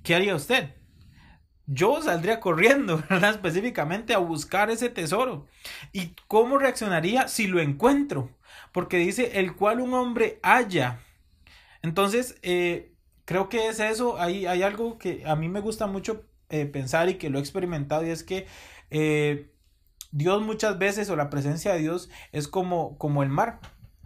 ¿qué 0.04 0.16
haría 0.16 0.36
usted? 0.36 0.76
Yo 1.72 2.02
saldría 2.02 2.40
corriendo, 2.40 2.98
¿verdad? 3.10 3.32
Específicamente 3.32 4.14
a 4.14 4.18
buscar 4.18 4.72
ese 4.72 4.90
tesoro. 4.90 5.48
¿Y 5.94 6.16
cómo 6.28 6.58
reaccionaría 6.58 7.28
si 7.28 7.48
lo 7.48 7.60
encuentro? 7.60 8.32
Porque 8.72 8.98
dice, 8.98 9.40
el 9.40 9.56
cual 9.56 9.80
un 9.80 9.94
hombre 9.94 10.40
haya. 10.42 11.00
Entonces, 11.84 12.38
eh, 12.42 12.94
creo 13.26 13.50
que 13.50 13.68
es 13.68 13.80
eso. 13.80 14.20
Hay, 14.20 14.48
hay 14.48 14.64
algo 14.64 14.98
que 14.98 15.24
a 15.28 15.36
mí 15.36 15.48
me 15.48 15.62
gusta 15.62 15.86
mucho 15.86 16.26
eh, 16.50 16.66
pensar 16.66 17.08
y 17.10 17.16
que 17.16 17.30
lo 17.30 17.38
he 17.38 17.42
experimentado 17.42 18.06
y 18.06 18.10
es 18.10 18.24
que 18.24 18.48
eh, 18.90 19.52
Dios 20.12 20.42
muchas 20.42 20.80
veces 20.80 21.10
o 21.12 21.16
la 21.16 21.30
presencia 21.30 21.74
de 21.74 21.80
Dios 21.80 22.10
es 22.32 22.48
como, 22.48 22.98
como 22.98 23.22
el 23.22 23.30
mar, 23.30 23.60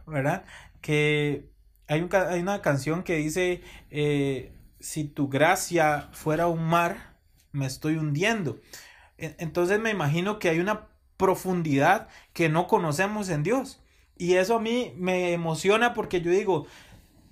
¿verdad? 0.05 0.43
Que 0.81 1.49
hay, 1.87 2.01
un, 2.01 2.09
hay 2.13 2.41
una 2.41 2.61
canción 2.61 3.03
que 3.03 3.15
dice 3.15 3.61
si 4.83 5.05
tu 5.05 5.29
gracia 5.29 6.09
fuera 6.11 6.47
un 6.47 6.65
mar, 6.65 7.15
me 7.53 7.65
estoy 7.65 7.95
hundiendo. 7.95 8.59
Entonces 9.17 9.79
me 9.79 9.91
imagino 9.91 10.39
que 10.39 10.49
hay 10.49 10.59
una 10.59 10.89
profundidad 11.15 12.09
que 12.33 12.49
no 12.49 12.67
conocemos 12.67 13.29
en 13.29 13.43
Dios. 13.43 13.81
Y 14.17 14.33
eso 14.33 14.57
a 14.57 14.59
mí 14.59 14.93
me 14.97 15.31
emociona 15.31 15.93
porque 15.93 16.19
yo 16.19 16.31
digo, 16.31 16.67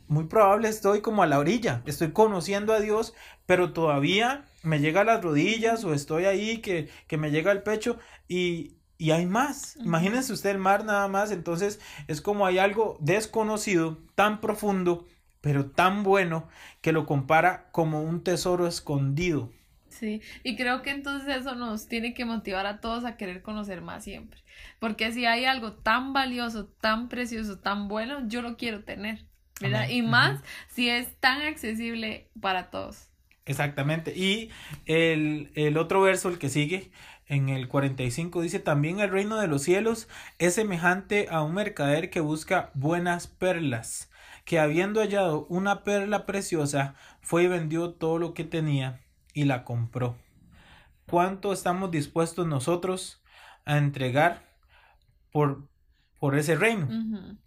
muy 0.08 0.26
probable 0.26 0.70
estoy 0.70 1.02
como 1.02 1.24
a 1.24 1.28
la 1.28 1.40
orilla, 1.40 1.84
estoy 1.86 2.14
conociendo 2.14 2.74
a 2.74 2.80
Dios, 2.80 3.14
pero 3.46 3.74
todavía 3.74 4.46
me 4.64 4.80
llega 4.80 5.02
a 5.02 5.06
las 5.06 5.22
rodillas 5.22 5.84
o 5.84 5.94
estoy 5.94 6.26
ahí 6.26 6.60
que, 6.60 6.90
que 7.08 7.18
me 7.18 7.32
llega 7.32 7.52
al 7.52 7.64
pecho 7.64 8.00
y, 8.30 8.78
y 8.98 9.12
hay 9.12 9.26
más. 9.26 9.76
Imagínense 9.76 10.32
usted 10.32 10.52
el 10.52 10.58
mar 10.58 10.86
nada 10.86 11.10
más, 11.10 11.32
entonces 11.32 11.82
es 12.08 12.22
como 12.22 12.46
hay 12.46 12.60
algo 12.60 12.98
desconocido, 13.02 13.98
tan 14.16 14.40
profundo, 14.40 15.06
pero 15.42 15.72
tan 15.72 16.04
bueno 16.04 16.48
que 16.82 16.92
lo 16.94 17.06
compara 17.06 17.70
como 17.72 18.02
un 18.04 18.24
tesoro 18.24 18.68
escondido. 18.68 19.52
Sí, 19.90 20.22
y 20.44 20.56
creo 20.56 20.82
que 20.82 20.92
entonces 20.92 21.28
eso 21.38 21.54
nos 21.56 21.88
tiene 21.88 22.14
que 22.14 22.24
motivar 22.26 22.66
a 22.66 22.80
todos 22.80 23.04
a 23.04 23.18
querer 23.18 23.42
conocer 23.42 23.82
más 23.82 24.04
siempre, 24.06 24.42
porque 24.80 25.12
si 25.12 25.26
hay 25.26 25.44
algo 25.46 25.74
tan 25.74 26.14
valioso, 26.14 26.68
tan 26.68 27.10
precioso, 27.10 27.60
tan 27.60 27.90
bueno, 27.90 28.26
yo 28.28 28.42
lo 28.42 28.56
quiero 28.56 28.86
tener, 28.86 29.28
¿verdad? 29.60 29.90
Y 29.90 30.02
más 30.02 30.42
si 30.70 30.90
es 30.90 31.20
tan 31.20 31.42
accesible 31.42 32.32
para 32.40 32.70
todos. 32.70 33.10
Exactamente, 33.46 34.14
y 34.16 34.52
el, 34.86 35.52
el 35.56 35.78
otro 35.78 36.02
verso, 36.02 36.30
el 36.30 36.38
que 36.38 36.48
sigue, 36.50 36.92
en 37.26 37.50
el 37.50 37.68
45 37.68 38.42
dice, 38.42 38.60
también 38.60 39.00
el 39.00 39.10
reino 39.10 39.40
de 39.40 39.48
los 39.48 39.64
cielos 39.64 40.08
es 40.38 40.54
semejante 40.56 41.28
a 41.30 41.42
un 41.42 41.56
mercader 41.56 42.10
que 42.12 42.20
busca 42.20 42.70
buenas 42.76 43.26
perlas 43.28 44.11
que 44.52 44.60
habiendo 44.60 45.00
hallado 45.00 45.46
una 45.48 45.86
perla 45.86 46.26
preciosa, 46.26 46.96
fue 47.22 47.44
y 47.44 47.48
vendió 47.48 47.94
todo 47.94 48.20
lo 48.20 48.34
que 48.34 48.44
tenía 48.44 49.00
y 49.34 49.46
la 49.46 49.64
compró. 49.64 50.18
¿Cuánto 51.10 51.54
estamos 51.54 51.90
dispuestos 51.90 52.46
nosotros 52.48 53.24
a 53.64 53.78
entregar 53.78 54.44
por 55.32 55.70
por 56.22 56.38
ese 56.38 56.54
reino, 56.56 56.88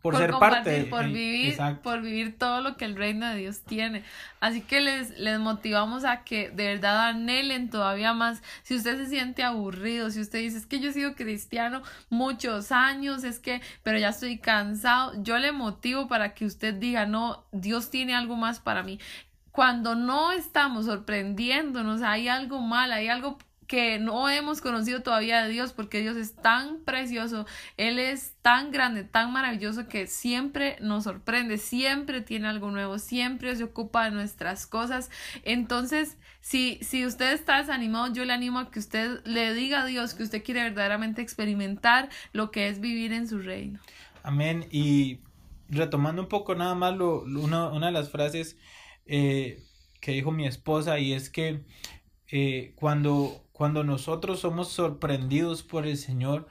por, 0.02 0.16
ser 0.16 0.32
parte, 0.32 0.86
por 0.86 1.04
vivir, 1.04 1.56
por 1.84 2.02
vivir 2.02 2.36
todo 2.36 2.60
lo 2.60 2.76
que 2.76 2.84
el 2.84 2.96
reino 2.96 3.24
de 3.28 3.36
Dios 3.36 3.60
tiene. 3.60 4.02
Así 4.40 4.62
que 4.62 4.80
les, 4.80 5.16
les 5.16 5.38
motivamos 5.38 6.04
a 6.04 6.24
que 6.24 6.50
de 6.50 6.66
verdad 6.74 7.10
anhelen 7.10 7.70
todavía 7.70 8.14
más. 8.14 8.42
Si 8.64 8.74
usted 8.74 8.96
se 8.96 9.06
siente 9.06 9.44
aburrido, 9.44 10.10
si 10.10 10.20
usted 10.20 10.40
dice 10.40 10.58
es 10.58 10.66
que 10.66 10.80
yo 10.80 10.90
he 10.90 10.92
sido 10.92 11.14
cristiano 11.14 11.82
muchos 12.10 12.72
años, 12.72 13.22
es 13.22 13.38
que, 13.38 13.60
pero 13.84 13.96
ya 13.96 14.08
estoy 14.08 14.38
cansado, 14.38 15.12
yo 15.22 15.38
le 15.38 15.52
motivo 15.52 16.08
para 16.08 16.34
que 16.34 16.44
usted 16.44 16.74
diga, 16.74 17.06
no, 17.06 17.44
Dios 17.52 17.90
tiene 17.90 18.16
algo 18.16 18.34
más 18.34 18.58
para 18.58 18.82
mí. 18.82 18.98
Cuando 19.52 19.94
no 19.94 20.32
estamos 20.32 20.86
sorprendiéndonos, 20.86 22.02
hay 22.02 22.26
algo 22.26 22.60
mal, 22.60 22.90
hay 22.90 23.06
algo 23.06 23.38
que 23.66 23.98
no 23.98 24.28
hemos 24.28 24.60
conocido 24.60 25.02
todavía 25.02 25.42
de 25.42 25.50
Dios 25.50 25.72
porque 25.72 26.00
Dios 26.00 26.16
es 26.16 26.34
tan 26.34 26.80
precioso, 26.80 27.46
Él 27.76 27.98
es 27.98 28.34
tan 28.42 28.70
grande, 28.70 29.04
tan 29.04 29.32
maravilloso 29.32 29.88
que 29.88 30.06
siempre 30.06 30.76
nos 30.80 31.04
sorprende, 31.04 31.58
siempre 31.58 32.20
tiene 32.20 32.48
algo 32.48 32.70
nuevo, 32.70 32.98
siempre 32.98 33.54
se 33.56 33.64
ocupa 33.64 34.04
de 34.04 34.10
nuestras 34.10 34.66
cosas. 34.66 35.10
Entonces, 35.44 36.18
si, 36.40 36.78
si 36.82 37.06
usted 37.06 37.32
está 37.32 37.58
desanimado, 37.58 38.12
yo 38.12 38.24
le 38.24 38.32
animo 38.32 38.58
a 38.58 38.70
que 38.70 38.78
usted 38.78 39.24
le 39.24 39.54
diga 39.54 39.82
a 39.82 39.86
Dios 39.86 40.14
que 40.14 40.22
usted 40.22 40.42
quiere 40.42 40.62
verdaderamente 40.62 41.22
experimentar 41.22 42.10
lo 42.32 42.50
que 42.50 42.68
es 42.68 42.80
vivir 42.80 43.12
en 43.12 43.26
su 43.26 43.38
reino. 43.38 43.80
Amén. 44.22 44.66
Y 44.70 45.20
retomando 45.68 46.22
un 46.22 46.28
poco 46.28 46.54
nada 46.54 46.74
más 46.74 46.96
lo, 46.96 47.22
una, 47.22 47.68
una 47.68 47.86
de 47.86 47.92
las 47.92 48.10
frases 48.10 48.58
eh, 49.06 49.62
que 50.00 50.12
dijo 50.12 50.32
mi 50.32 50.46
esposa 50.46 50.98
y 50.98 51.12
es 51.12 51.30
que 51.30 51.64
eh, 52.28 52.72
cuando 52.76 53.43
cuando 53.54 53.84
nosotros 53.84 54.40
somos 54.40 54.68
sorprendidos 54.68 55.62
por 55.62 55.86
el 55.86 55.96
Señor, 55.96 56.48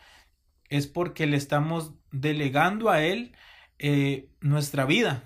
es 0.69 0.87
porque 0.87 1.27
le 1.27 1.35
estamos 1.35 1.91
delegando 2.11 2.89
a 2.89 3.03
Él 3.03 3.33
eh, 3.77 4.29
nuestra 4.39 4.85
vida. 4.85 5.21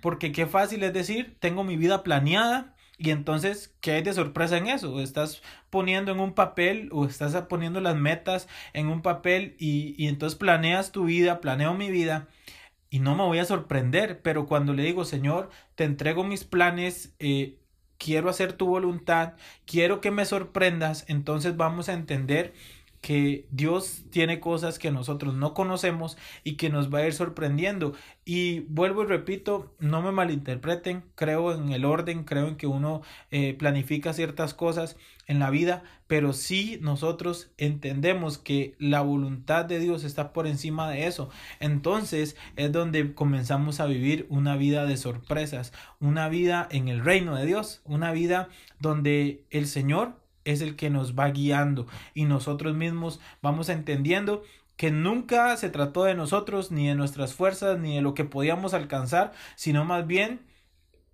Porque 0.00 0.32
qué 0.32 0.46
fácil 0.46 0.82
es 0.82 0.94
decir, 0.94 1.36
tengo 1.38 1.62
mi 1.62 1.76
vida 1.76 2.02
planeada 2.02 2.74
y 2.96 3.10
entonces, 3.10 3.76
¿qué 3.82 3.92
hay 3.92 4.02
de 4.02 4.14
sorpresa 4.14 4.56
en 4.56 4.68
eso? 4.68 4.98
Estás 5.02 5.42
poniendo 5.68 6.10
en 6.10 6.20
un 6.20 6.32
papel 6.32 6.88
o 6.90 7.04
estás 7.04 7.34
poniendo 7.50 7.82
las 7.82 7.96
metas 7.96 8.48
en 8.72 8.86
un 8.86 9.02
papel 9.02 9.56
y, 9.58 9.94
y 10.02 10.08
entonces 10.08 10.38
planeas 10.38 10.90
tu 10.90 11.04
vida, 11.04 11.42
planeo 11.42 11.74
mi 11.74 11.90
vida 11.90 12.28
y 12.90 13.00
no 13.00 13.14
me 13.14 13.24
voy 13.24 13.38
a 13.38 13.44
sorprender, 13.44 14.22
pero 14.22 14.46
cuando 14.46 14.72
le 14.72 14.82
digo, 14.84 15.04
Señor, 15.04 15.50
te 15.74 15.84
entrego 15.84 16.24
mis 16.24 16.44
planes, 16.44 17.14
eh, 17.20 17.59
quiero 18.00 18.30
hacer 18.30 18.54
tu 18.54 18.66
voluntad, 18.66 19.34
quiero 19.66 20.00
que 20.00 20.10
me 20.10 20.24
sorprendas, 20.24 21.04
entonces 21.06 21.56
vamos 21.56 21.88
a 21.88 21.92
entender 21.92 22.54
que 23.00 23.46
Dios 23.50 24.04
tiene 24.10 24.40
cosas 24.40 24.78
que 24.78 24.90
nosotros 24.90 25.34
no 25.34 25.54
conocemos 25.54 26.18
y 26.44 26.56
que 26.56 26.68
nos 26.68 26.92
va 26.92 26.98
a 26.98 27.06
ir 27.06 27.14
sorprendiendo. 27.14 27.94
Y 28.24 28.60
vuelvo 28.60 29.02
y 29.02 29.06
repito, 29.06 29.74
no 29.78 30.02
me 30.02 30.12
malinterpreten, 30.12 31.04
creo 31.14 31.54
en 31.54 31.72
el 31.72 31.84
orden, 31.84 32.24
creo 32.24 32.48
en 32.48 32.56
que 32.56 32.66
uno 32.66 33.02
eh, 33.30 33.54
planifica 33.54 34.12
ciertas 34.12 34.52
cosas 34.54 34.96
en 35.26 35.38
la 35.38 35.50
vida, 35.50 35.84
pero 36.08 36.32
si 36.32 36.78
nosotros 36.82 37.52
entendemos 37.56 38.36
que 38.36 38.74
la 38.78 39.00
voluntad 39.00 39.64
de 39.64 39.78
Dios 39.78 40.04
está 40.04 40.32
por 40.32 40.46
encima 40.46 40.90
de 40.90 41.06
eso. 41.06 41.30
Entonces 41.60 42.36
es 42.56 42.72
donde 42.72 43.14
comenzamos 43.14 43.80
a 43.80 43.86
vivir 43.86 44.26
una 44.28 44.56
vida 44.56 44.86
de 44.86 44.96
sorpresas, 44.96 45.72
una 46.00 46.28
vida 46.28 46.68
en 46.70 46.88
el 46.88 47.04
reino 47.04 47.36
de 47.36 47.46
Dios, 47.46 47.80
una 47.84 48.12
vida 48.12 48.48
donde 48.80 49.44
el 49.50 49.66
Señor 49.66 50.20
es 50.50 50.60
el 50.60 50.76
que 50.76 50.90
nos 50.90 51.14
va 51.18 51.30
guiando 51.30 51.86
y 52.14 52.24
nosotros 52.24 52.76
mismos 52.76 53.20
vamos 53.42 53.68
entendiendo 53.68 54.42
que 54.76 54.90
nunca 54.90 55.56
se 55.58 55.68
trató 55.70 56.04
de 56.04 56.14
nosotros, 56.14 56.70
ni 56.72 56.88
de 56.88 56.94
nuestras 56.94 57.34
fuerzas, 57.34 57.78
ni 57.78 57.96
de 57.96 58.02
lo 58.02 58.14
que 58.14 58.24
podíamos 58.24 58.72
alcanzar, 58.74 59.32
sino 59.56 59.84
más 59.84 60.06
bien 60.06 60.46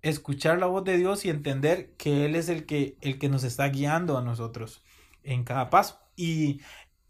escuchar 0.01 0.59
la 0.59 0.67
voz 0.67 0.83
de 0.85 0.97
Dios 0.97 1.25
y 1.25 1.29
entender 1.29 1.93
que 1.97 2.25
Él 2.25 2.35
es 2.35 2.49
el 2.49 2.65
que, 2.65 2.97
el 3.01 3.19
que 3.19 3.29
nos 3.29 3.43
está 3.43 3.67
guiando 3.69 4.17
a 4.17 4.21
nosotros 4.23 4.83
en 5.23 5.43
cada 5.43 5.69
paso. 5.69 5.99
Y, 6.15 6.61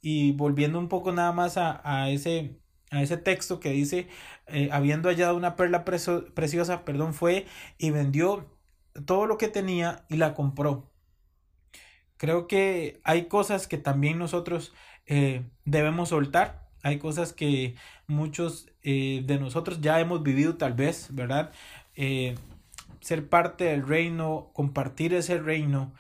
y 0.02 0.32
volviendo 0.34 0.80
un 0.80 0.90
poco 0.90 1.12
nada 1.12 1.32
más 1.32 1.58
a, 1.58 1.82
a 1.84 2.10
ese, 2.10 2.60
a 2.92 3.02
ese 3.02 3.18
texto 3.18 3.60
que 3.60 3.72
dice, 3.72 4.08
eh, 4.48 4.70
habiendo 4.72 5.10
hallado 5.10 5.36
una 5.36 5.56
perla 5.56 5.86
preciosa, 5.86 6.86
perdón, 6.86 7.14
fue 7.14 7.46
y 7.78 7.92
vendió 7.92 8.58
todo 9.06 9.28
lo 9.28 9.38
que 9.38 9.48
tenía 9.48 10.06
y 10.10 10.18
la 10.18 10.34
compró 10.34 10.92
Creo 12.18 12.48
que 12.48 13.00
hay 13.04 13.26
cosas 13.28 13.68
que 13.68 13.78
también 13.78 14.18
nosotros 14.18 14.74
eh, 15.06 15.44
debemos 15.66 16.10
soltar. 16.10 16.68
Hay 16.84 17.00
cosas 17.00 17.34
que 17.34 17.76
muchos 18.08 18.70
eh, 18.84 19.24
de 19.26 19.40
nosotros 19.40 19.82
ya 19.82 20.00
hemos 20.00 20.24
vivido 20.24 20.58
tal 20.58 20.74
vez, 20.74 21.08
¿verdad? 21.12 21.52
Eh, 21.96 22.36
ser 23.02 23.30
parte 23.30 23.66
del 23.66 23.88
reino, 23.88 24.50
compartir 24.54 25.14
ese 25.14 25.40
reino, 25.40 25.94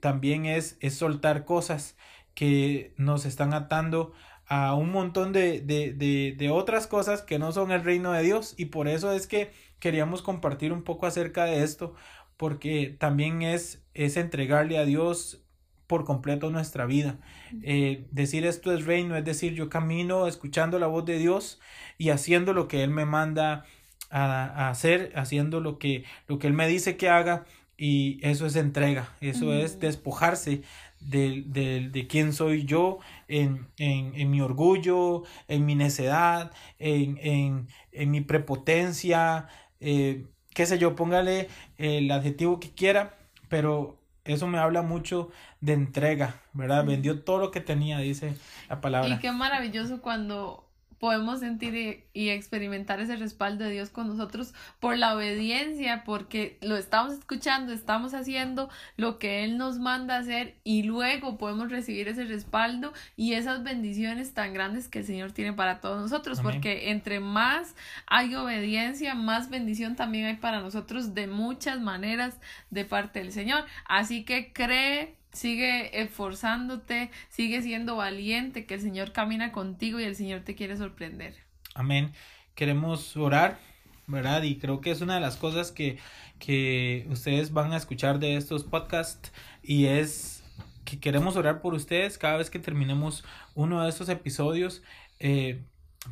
también 0.00 0.46
es, 0.46 0.76
es 0.80 0.94
soltar 0.96 1.44
cosas 1.44 1.96
que 2.34 2.92
nos 2.96 3.24
están 3.24 3.54
atando 3.54 4.12
a 4.46 4.74
un 4.74 4.90
montón 4.90 5.32
de, 5.32 5.60
de, 5.60 5.92
de, 5.92 6.34
de, 6.36 6.50
otras 6.50 6.86
cosas 6.86 7.22
que 7.22 7.38
no 7.38 7.52
son 7.52 7.70
el 7.70 7.84
reino 7.84 8.12
de 8.12 8.22
Dios 8.22 8.54
y 8.56 8.66
por 8.66 8.88
eso 8.88 9.12
es 9.12 9.26
que 9.26 9.52
queríamos 9.78 10.22
compartir 10.22 10.72
un 10.72 10.82
poco 10.82 11.06
acerca 11.06 11.44
de 11.44 11.62
esto 11.62 11.94
porque 12.36 12.94
también 12.98 13.42
es, 13.42 13.83
es 13.94 14.16
entregarle 14.16 14.78
a 14.78 14.84
Dios 14.84 15.44
por 15.86 16.04
completo 16.04 16.50
nuestra 16.50 16.86
vida. 16.86 17.18
Eh, 17.62 18.06
decir 18.10 18.46
esto 18.46 18.72
es 18.72 18.84
reino, 18.84 19.16
es 19.16 19.24
decir, 19.24 19.54
yo 19.54 19.68
camino 19.68 20.26
escuchando 20.26 20.78
la 20.78 20.86
voz 20.86 21.04
de 21.04 21.18
Dios 21.18 21.60
y 21.98 22.10
haciendo 22.10 22.52
lo 22.52 22.68
que 22.68 22.82
Él 22.82 22.90
me 22.90 23.04
manda 23.04 23.64
a, 24.10 24.68
hacer, 24.68 25.12
haciendo 25.16 25.60
lo 25.60 25.78
que, 25.78 26.04
lo 26.26 26.38
que 26.38 26.46
Él 26.46 26.52
me 26.52 26.68
dice 26.68 26.96
que 26.96 27.08
haga 27.08 27.44
y 27.76 28.24
eso 28.26 28.46
es 28.46 28.56
entrega, 28.56 29.12
eso 29.20 29.52
es 29.52 29.80
despojarse 29.80 30.62
de, 31.00 31.42
de, 31.46 31.88
de, 31.90 32.06
quién 32.06 32.32
soy 32.32 32.64
yo 32.64 32.98
en, 33.28 33.66
en, 33.78 34.14
en, 34.14 34.30
mi 34.30 34.40
orgullo, 34.40 35.24
en 35.48 35.66
mi 35.66 35.74
necedad, 35.74 36.52
en, 36.78 37.18
en, 37.20 37.68
en 37.92 38.10
mi 38.10 38.20
prepotencia, 38.20 39.48
eh, 39.80 40.24
qué 40.54 40.66
sé 40.66 40.78
yo, 40.78 40.94
póngale 40.94 41.48
el 41.76 42.10
adjetivo 42.10 42.60
que 42.60 42.72
quiera, 42.72 43.18
pero 43.48 43.98
eso 44.24 44.46
me 44.46 44.58
habla 44.58 44.82
mucho 44.82 45.30
de 45.60 45.74
entrega, 45.74 46.40
¿verdad? 46.52 46.84
Vendió 46.84 47.22
todo 47.22 47.38
lo 47.38 47.50
que 47.50 47.60
tenía, 47.60 47.98
dice 47.98 48.36
la 48.68 48.80
palabra. 48.80 49.08
Y 49.08 49.18
qué 49.18 49.30
maravilloso 49.32 50.00
cuando 50.00 50.63
podemos 51.04 51.40
sentir 51.40 52.06
y, 52.14 52.30
experimentar 52.30 52.98
ese 52.98 53.16
respaldo 53.16 53.64
de 53.64 53.72
Dios 53.72 53.90
con 53.90 54.08
nosotros 54.08 54.54
por 54.80 54.96
la 54.96 55.14
obediencia, 55.14 56.02
porque 56.02 56.56
lo 56.62 56.78
estamos 56.78 57.12
escuchando, 57.12 57.74
estamos 57.74 58.14
haciendo 58.14 58.70
lo 58.96 59.18
que 59.18 59.44
Él 59.44 59.58
nos 59.58 59.78
manda 59.78 60.16
hacer 60.16 60.56
y 60.64 60.82
luego 60.84 61.36
podemos 61.36 61.70
recibir 61.70 62.08
ese 62.08 62.24
respaldo 62.24 62.94
y 63.18 63.34
esas 63.34 63.62
bendiciones 63.62 64.32
tan 64.32 64.54
grandes 64.54 64.88
que 64.88 65.00
el 65.00 65.04
Señor 65.04 65.32
tiene 65.32 65.52
para 65.52 65.82
todos 65.82 66.00
nosotros, 66.00 66.40
porque 66.40 66.90
entre 66.90 67.20
más 67.20 67.76
hay 68.06 68.34
obediencia, 68.34 69.14
más 69.14 69.50
bendición 69.50 69.96
también 69.96 70.24
hay 70.24 70.36
para 70.36 70.62
nosotros 70.62 71.14
de 71.14 71.26
muchas 71.26 71.82
maneras 71.82 72.40
de 72.70 72.86
parte 72.86 73.18
del 73.18 73.30
Señor. 73.30 73.66
Así 73.84 74.24
que 74.24 74.54
cree 74.54 75.16
Sigue 75.34 76.00
esforzándote, 76.00 77.10
sigue 77.28 77.60
siendo 77.60 77.96
valiente, 77.96 78.64
que 78.64 78.74
el 78.74 78.80
Señor 78.80 79.12
camina 79.12 79.52
contigo 79.52 80.00
y 80.00 80.04
el 80.04 80.16
Señor 80.16 80.40
te 80.40 80.54
quiere 80.54 80.76
sorprender. 80.76 81.34
Amén. 81.74 82.12
Queremos 82.54 83.16
orar, 83.16 83.58
¿verdad? 84.06 84.42
Y 84.44 84.56
creo 84.56 84.80
que 84.80 84.90
es 84.90 85.00
una 85.00 85.16
de 85.16 85.20
las 85.20 85.36
cosas 85.36 85.72
que, 85.72 85.98
que 86.38 87.06
ustedes 87.10 87.52
van 87.52 87.72
a 87.72 87.76
escuchar 87.76 88.20
de 88.20 88.36
estos 88.36 88.64
podcasts 88.64 89.32
y 89.62 89.86
es 89.86 90.44
que 90.84 91.00
queremos 91.00 91.36
orar 91.36 91.60
por 91.60 91.74
ustedes 91.74 92.16
cada 92.16 92.36
vez 92.36 92.48
que 92.48 92.58
terminemos 92.58 93.24
uno 93.54 93.82
de 93.82 93.90
estos 93.90 94.08
episodios. 94.08 94.82
Eh, 95.18 95.62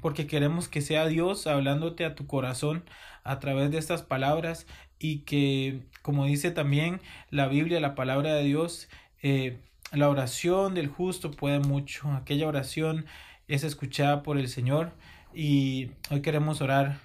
porque 0.00 0.26
queremos 0.26 0.68
que 0.68 0.80
sea 0.80 1.06
Dios 1.06 1.46
hablándote 1.46 2.04
a 2.04 2.14
tu 2.14 2.26
corazón 2.26 2.84
a 3.24 3.38
través 3.38 3.70
de 3.70 3.78
estas 3.78 4.02
palabras 4.02 4.66
y 4.98 5.20
que, 5.20 5.82
como 6.00 6.26
dice 6.26 6.50
también 6.50 7.00
la 7.30 7.48
Biblia, 7.48 7.80
la 7.80 7.94
palabra 7.94 8.34
de 8.34 8.44
Dios, 8.44 8.88
eh, 9.22 9.60
la 9.92 10.08
oración 10.08 10.74
del 10.74 10.88
justo 10.88 11.30
puede 11.30 11.60
mucho. 11.60 12.10
Aquella 12.12 12.48
oración 12.48 13.06
es 13.48 13.64
escuchada 13.64 14.22
por 14.22 14.38
el 14.38 14.48
Señor 14.48 14.92
y 15.34 15.90
hoy 16.10 16.22
queremos 16.22 16.60
orar 16.60 16.98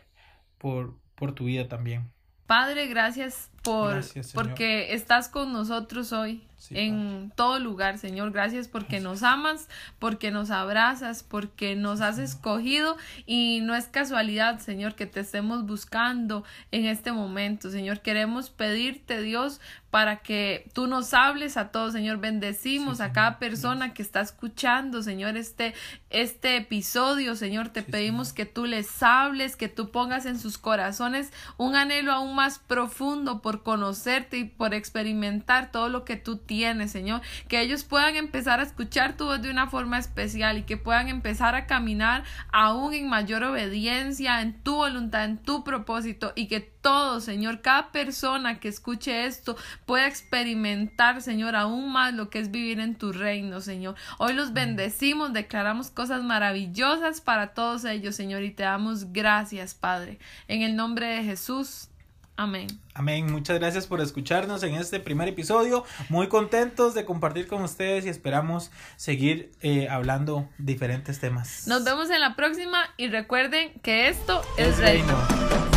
por, 0.58 0.96
por 1.16 1.34
tu 1.34 1.46
vida 1.46 1.68
también. 1.68 2.10
Padre, 2.46 2.88
gracias 2.88 3.52
por 3.68 4.04
porque 4.34 4.94
estás 4.94 5.28
con 5.28 5.52
nosotros 5.52 6.14
hoy 6.14 6.42
en 6.72 7.32
todo 7.36 7.60
lugar, 7.60 7.98
Señor. 7.98 8.32
Gracias 8.32 8.68
porque 8.68 9.00
nos 9.00 9.24
amas, 9.24 9.70
porque 10.00 10.32
nos 10.32 10.50
abrazas, 10.50 11.24
porque 11.24 11.76
nos 11.76 12.02
has 12.02 12.18
escogido 12.18 12.98
y 13.26 13.60
no 13.62 13.76
es 13.76 13.86
casualidad, 13.86 14.60
Señor, 14.60 14.96
que 14.96 15.06
te 15.06 15.20
estemos 15.20 15.66
buscando 15.66 16.44
en 16.72 16.86
este 16.86 17.12
momento, 17.12 17.70
Señor. 17.70 18.02
Queremos 18.02 18.50
pedirte, 18.50 19.22
Dios, 19.22 19.62
para 19.92 20.18
que 20.18 20.70
tú 20.74 20.88
nos 20.88 21.14
hables 21.14 21.58
a 21.58 21.70
todos, 21.70 21.94
Señor. 21.94 22.18
Bendecimos 22.18 23.00
a 23.00 23.14
cada 23.14 23.40
persona 23.40 23.94
que 23.94 24.02
está 24.02 24.22
escuchando, 24.22 25.02
Señor, 25.02 25.38
este, 25.38 25.74
este 26.10 26.58
episodio, 26.58 27.36
Señor. 27.36 27.70
Te 27.70 27.84
pedimos 27.84 28.34
que 28.34 28.46
tú 28.46 28.66
les 28.66 29.02
hables, 29.02 29.56
que 29.56 29.70
tú 29.70 29.90
pongas 29.92 30.26
en 30.26 30.40
sus 30.40 30.58
corazones 30.58 31.32
un 31.58 31.76
anhelo 31.76 32.12
aún 32.12 32.36
más 32.36 32.60
profundo 32.60 33.42
por 33.42 33.57
conocerte 33.64 34.38
y 34.38 34.46
por 34.46 34.74
experimentar 34.74 35.72
todo 35.72 35.90
lo 35.90 36.06
que 36.06 36.16
tú 36.16 36.38
tienes, 36.38 36.92
Señor. 36.92 37.22
Que 37.48 37.62
ellos 37.62 37.84
puedan 37.84 38.16
empezar 38.16 38.60
a 38.60 38.64
escuchar 38.64 39.18
tu 39.18 39.26
voz 39.26 39.42
de 39.42 39.52
una 39.52 39.68
forma 39.68 39.98
especial 39.98 40.58
y 40.58 40.64
que 40.64 40.78
puedan 40.78 41.08
empezar 41.08 41.56
a 41.56 41.66
caminar 41.66 42.24
aún 42.52 42.94
en 42.94 43.10
mayor 43.10 43.44
obediencia 43.44 44.42
en 44.42 44.62
tu 44.64 44.76
voluntad, 44.76 45.26
en 45.26 45.38
tu 45.38 45.64
propósito 45.64 46.34
y 46.36 46.48
que 46.48 46.60
todo, 46.88 47.20
Señor, 47.20 47.62
cada 47.62 47.92
persona 47.92 48.60
que 48.60 48.70
escuche 48.70 49.26
esto 49.26 49.58
pueda 49.86 50.08
experimentar, 50.08 51.22
Señor, 51.22 51.56
aún 51.56 51.92
más 51.92 52.14
lo 52.14 52.30
que 52.30 52.40
es 52.40 52.52
vivir 52.52 52.80
en 52.80 52.96
tu 52.96 53.12
reino, 53.12 53.60
Señor. 53.60 53.96
Hoy 54.18 54.34
los 54.34 54.54
bendecimos, 54.54 55.34
declaramos 55.34 55.92
cosas 55.92 56.24
maravillosas 56.24 57.20
para 57.20 57.54
todos 57.54 57.84
ellos, 57.84 58.16
Señor, 58.16 58.44
y 58.44 58.52
te 58.52 58.64
damos 58.64 59.12
gracias, 59.12 59.74
Padre. 59.74 60.20
En 60.48 60.62
el 60.62 60.76
nombre 60.76 61.08
de 61.08 61.24
Jesús. 61.24 61.90
Amén. 62.38 62.68
Amén. 62.94 63.32
Muchas 63.32 63.60
gracias 63.60 63.88
por 63.88 64.00
escucharnos 64.00 64.64
en 64.64 64.76
este 64.76 65.00
primer 65.00 65.28
episodio. 65.28 65.84
Muy 66.10 66.28
contentos 66.30 66.94
de 66.94 67.04
compartir 67.04 67.48
con 67.48 67.64
ustedes 67.64 68.06
y 68.06 68.10
esperamos 68.10 68.72
seguir 68.96 69.52
eh, 69.62 69.90
hablando 69.90 70.48
diferentes 70.60 71.20
temas. 71.20 71.68
Nos 71.68 71.84
vemos 71.84 72.10
en 72.12 72.22
la 72.22 72.36
próxima 72.36 72.78
y 72.96 73.08
recuerden 73.08 73.74
que 73.82 74.08
esto 74.08 74.42
es, 74.58 74.78
reino. 74.78 75.77